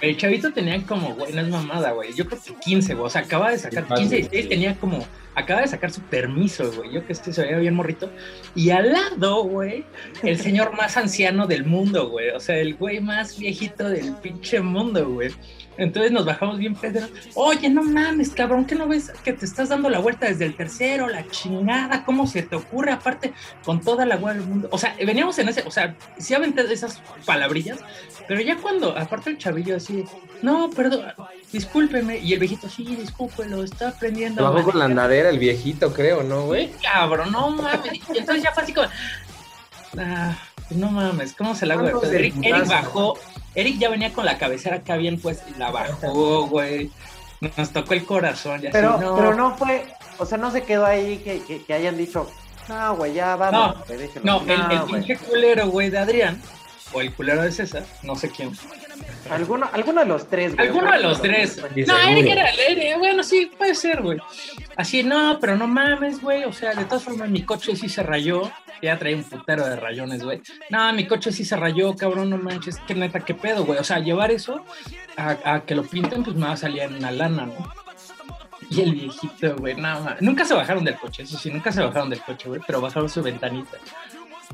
[0.00, 2.12] El chavito tenía como, güey, no es mamada, güey.
[2.14, 3.06] Yo creo que 15, güey.
[3.06, 6.92] O sea, acaba de sacar 15 y tenía como, acaba de sacar su permiso, güey.
[6.92, 8.10] Yo que este se veía bien morrito.
[8.54, 9.84] Y al lado, güey,
[10.22, 12.30] el señor más anciano del mundo, güey.
[12.30, 15.30] O sea, el güey más viejito del pinche mundo, güey.
[15.78, 17.06] Entonces nos bajamos bien Pedro.
[17.34, 20.56] Oye, no mames, cabrón, ¿qué no ves que te estás dando la vuelta desde el
[20.56, 21.08] tercero?
[21.08, 22.92] La chingada, ¿cómo se te ocurre?
[22.92, 23.32] Aparte,
[23.64, 24.68] con toda la agua del mundo.
[24.70, 27.78] O sea, veníamos en ese, o sea, sí aventé esas palabrillas,
[28.26, 30.04] pero ya cuando, aparte el chavillo así,
[30.42, 31.04] no, perdón,
[31.52, 32.18] discúlpeme.
[32.18, 34.42] Y el viejito, sí, discúlpelo, está aprendiendo.
[34.42, 36.70] Bajó con la andadera el viejito, creo, ¿no, güey?
[36.82, 38.00] cabrón, no mames.
[38.14, 38.88] Y entonces ya fue así como,
[39.98, 40.36] ah,
[40.70, 42.02] no mames, ¿cómo se la hago?
[42.04, 43.18] Eric, Eric bajó
[43.56, 46.90] Eric ya venía con la cabecera acá bien, pues, y la bajó, güey.
[47.56, 48.60] Nos tocó el corazón.
[48.60, 49.16] Ya pero, no.
[49.16, 49.86] pero no fue,
[50.18, 52.30] o sea, no se quedó ahí que, que, hayan dicho,
[52.68, 53.76] no, güey, ya vamos.
[54.22, 56.40] No, no, el, el pinche culero, güey, de Adrián,
[56.92, 58.52] o el culero de César, no sé quién.
[59.30, 60.68] Alguno, alguno de los tres, güey.
[60.68, 61.62] Alguno de los tres.
[61.86, 64.18] No, Eric era, Eric, bueno, sí, puede ser, güey.
[64.76, 66.44] Así, no, pero no mames, güey.
[66.44, 68.50] O sea, de todas formas, mi coche sí se rayó
[68.82, 70.42] ya traía un putero de rayones, güey.
[70.70, 73.78] No, mi coche sí se rayó, cabrón, no manches, qué neta, qué pedo, güey.
[73.78, 74.64] O sea, llevar eso
[75.16, 77.72] a, que lo pinten, pues me va a salir en una lana, ¿no?
[78.68, 80.22] Y el viejito, güey, nada más.
[80.22, 83.08] Nunca se bajaron del coche, eso sí, nunca se bajaron del coche, güey, pero bajaron
[83.08, 83.78] su ventanita.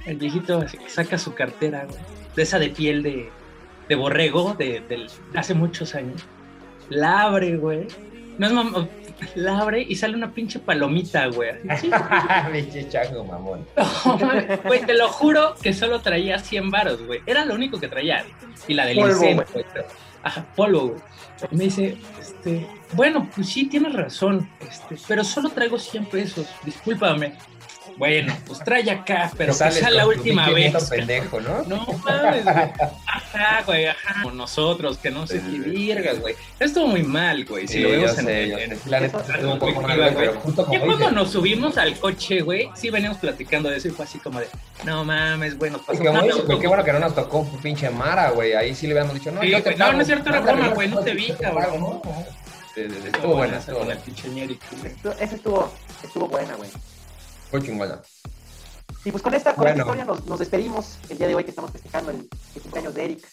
[0.04, 2.00] El viejito saca su cartera, güey,
[2.34, 3.30] de esa de piel de,
[3.93, 6.22] de borrego de, hace muchos años.
[6.88, 7.86] La abre, güey.
[8.38, 8.88] No es mamá,
[9.34, 11.51] la abre y sale una pinche palomita, güey.
[12.53, 13.66] Pinche chango, mamón.
[14.64, 17.20] Güey, te lo juro que solo traía 100 varos, güey.
[17.26, 18.24] Era lo único que traía.
[18.66, 19.64] Y la del incendio, güey.
[20.22, 21.01] Ajá, polvo, güey.
[21.51, 26.47] Y me dice, este, bueno, pues sí, tienes razón, este, pero solo traigo 100 pesos,
[26.64, 27.34] discúlpame.
[27.97, 30.90] Bueno, pues trae acá, pero que sea la última vez.
[30.90, 31.62] pendejo, ¿no?
[31.62, 32.57] No mames, güey.
[33.07, 34.22] Ajá, güey, ajá.
[34.22, 36.34] Con nosotros, que no sé qué virgas, güey.
[36.59, 37.68] Estuvo muy mal, güey.
[37.68, 38.53] Si lo vemos en el.
[38.53, 40.84] En el un poco mal, pero justo como.
[40.84, 44.40] cuando nos subimos al coche, güey, sí veníamos platicando de eso y fue así como
[44.40, 44.49] de,
[44.84, 46.03] no mames, güey, nos pasó.
[46.03, 48.53] Dice, qué bueno que no nos tocó pinche Mara, güey.
[48.55, 50.88] Ahí sí le habíamos dicho, no, yo te No, no es cierto, era broma, güey,
[50.88, 52.01] no te vi, cabrón.
[52.74, 54.01] Estuvo buena, estuvo buena.
[55.20, 55.72] Esa estuvo,
[56.03, 56.70] estuvo buena, güey.
[57.53, 58.00] Fue chingona.
[59.05, 61.50] Y pues con esta, con esta historia nos, nos, despedimos el día de hoy que
[61.50, 62.26] estamos festejando el,
[62.62, 63.28] cumpleaños de Eric.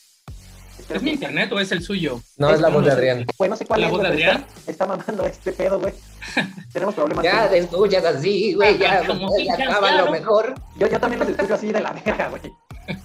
[0.89, 2.19] ¿Es mi internet o es el suyo?
[2.35, 3.25] No, es, la voz de Adrián.
[3.37, 3.93] Güey, no sé cuál ¿La es.
[3.93, 4.45] ¿La voz de Adrián?
[4.67, 5.93] Está, mamando este pedo, güey.
[6.73, 7.23] Tenemos problemas.
[7.23, 9.03] Ya te escuchas así, güey, ya,
[9.45, 10.53] ya acaba lo mejor.
[10.77, 12.41] Yo, yo también los escucho así de la verga, güey.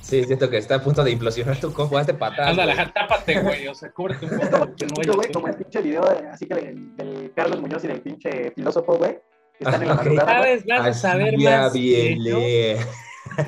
[0.03, 2.49] Sí, siento que está a punto de implosionar tu compu, hazte patada.
[2.49, 4.67] Ándale, tápate, güey, o sea, cúbrete un poco.
[4.67, 8.51] no güey, como el pinche video de, así que del, Carlos Muñoz y del pinche
[8.51, 9.17] filósofo, güey.
[9.59, 10.33] Que están en la madrugada.
[10.33, 10.67] ¿Sabes?
[10.67, 11.73] Vas a saber más.
[11.73, 12.19] bien,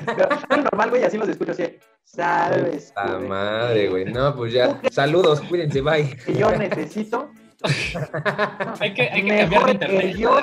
[0.05, 1.77] Pero normal, güey, así los escucho así.
[2.03, 2.93] ¿Sabes?
[2.95, 4.05] La madre, güey.
[4.05, 4.79] No, pues ya.
[4.91, 6.15] Saludos, cuídense, bye.
[6.25, 7.29] Que yo necesito.
[8.79, 10.15] hay que, hay que cambiar de internet.
[10.15, 10.39] Yo.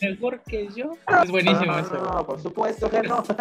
[0.00, 0.92] Mejor que yo.
[1.22, 1.94] Es buenísimo eso.
[1.94, 3.22] No, por supuesto que no.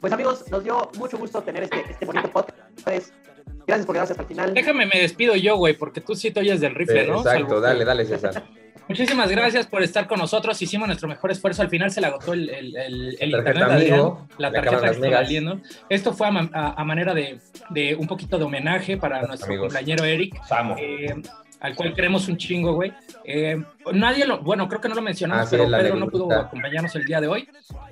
[0.00, 2.58] pues amigos, nos dio mucho gusto tener este, este bonito podcast.
[2.84, 3.12] Pues,
[3.66, 4.54] gracias por quedarse hasta el final.
[4.54, 7.18] Déjame, me despido yo, güey, porque tú sí te oyes del rifle, ¿no?
[7.18, 8.42] Exacto, dale, dale, César.
[8.92, 10.60] Muchísimas gracias por estar con nosotros.
[10.60, 11.62] Hicimos nuestro mejor esfuerzo.
[11.62, 12.76] Al final se le agotó el, el,
[13.18, 15.56] el, internet, amigo, la tarjeta que está
[15.88, 17.38] Esto fue a, manera de,
[17.70, 20.34] de, un poquito de homenaje para nuestro compañero Eric.
[20.78, 21.14] Eh,
[21.62, 22.92] al cual queremos un chingo, güey.
[23.24, 23.56] Eh,
[23.92, 27.04] nadie lo, bueno, creo que no lo mencionamos, ah, pero Pedro no pudo acompañarnos el
[27.04, 27.48] día de hoy,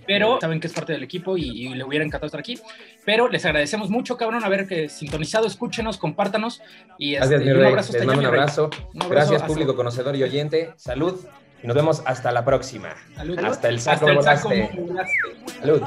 [0.09, 2.59] pero saben que es parte del equipo y, le hubiera encantado estar aquí.
[3.05, 6.61] Pero les agradecemos mucho, cabrón, haber que sintonizado, escúchenos, compártanos
[6.99, 7.93] y, este, Gracias, un abrazo.
[7.93, 8.71] Les mando un abrazo.
[9.09, 10.73] Gracias, público conocedor y oyente.
[10.77, 11.21] Salud.
[11.63, 12.97] Y nos vemos hasta la próxima.
[13.15, 13.39] Salud.
[13.39, 14.51] Hasta el saco, hasta el saco
[15.61, 15.83] Salud.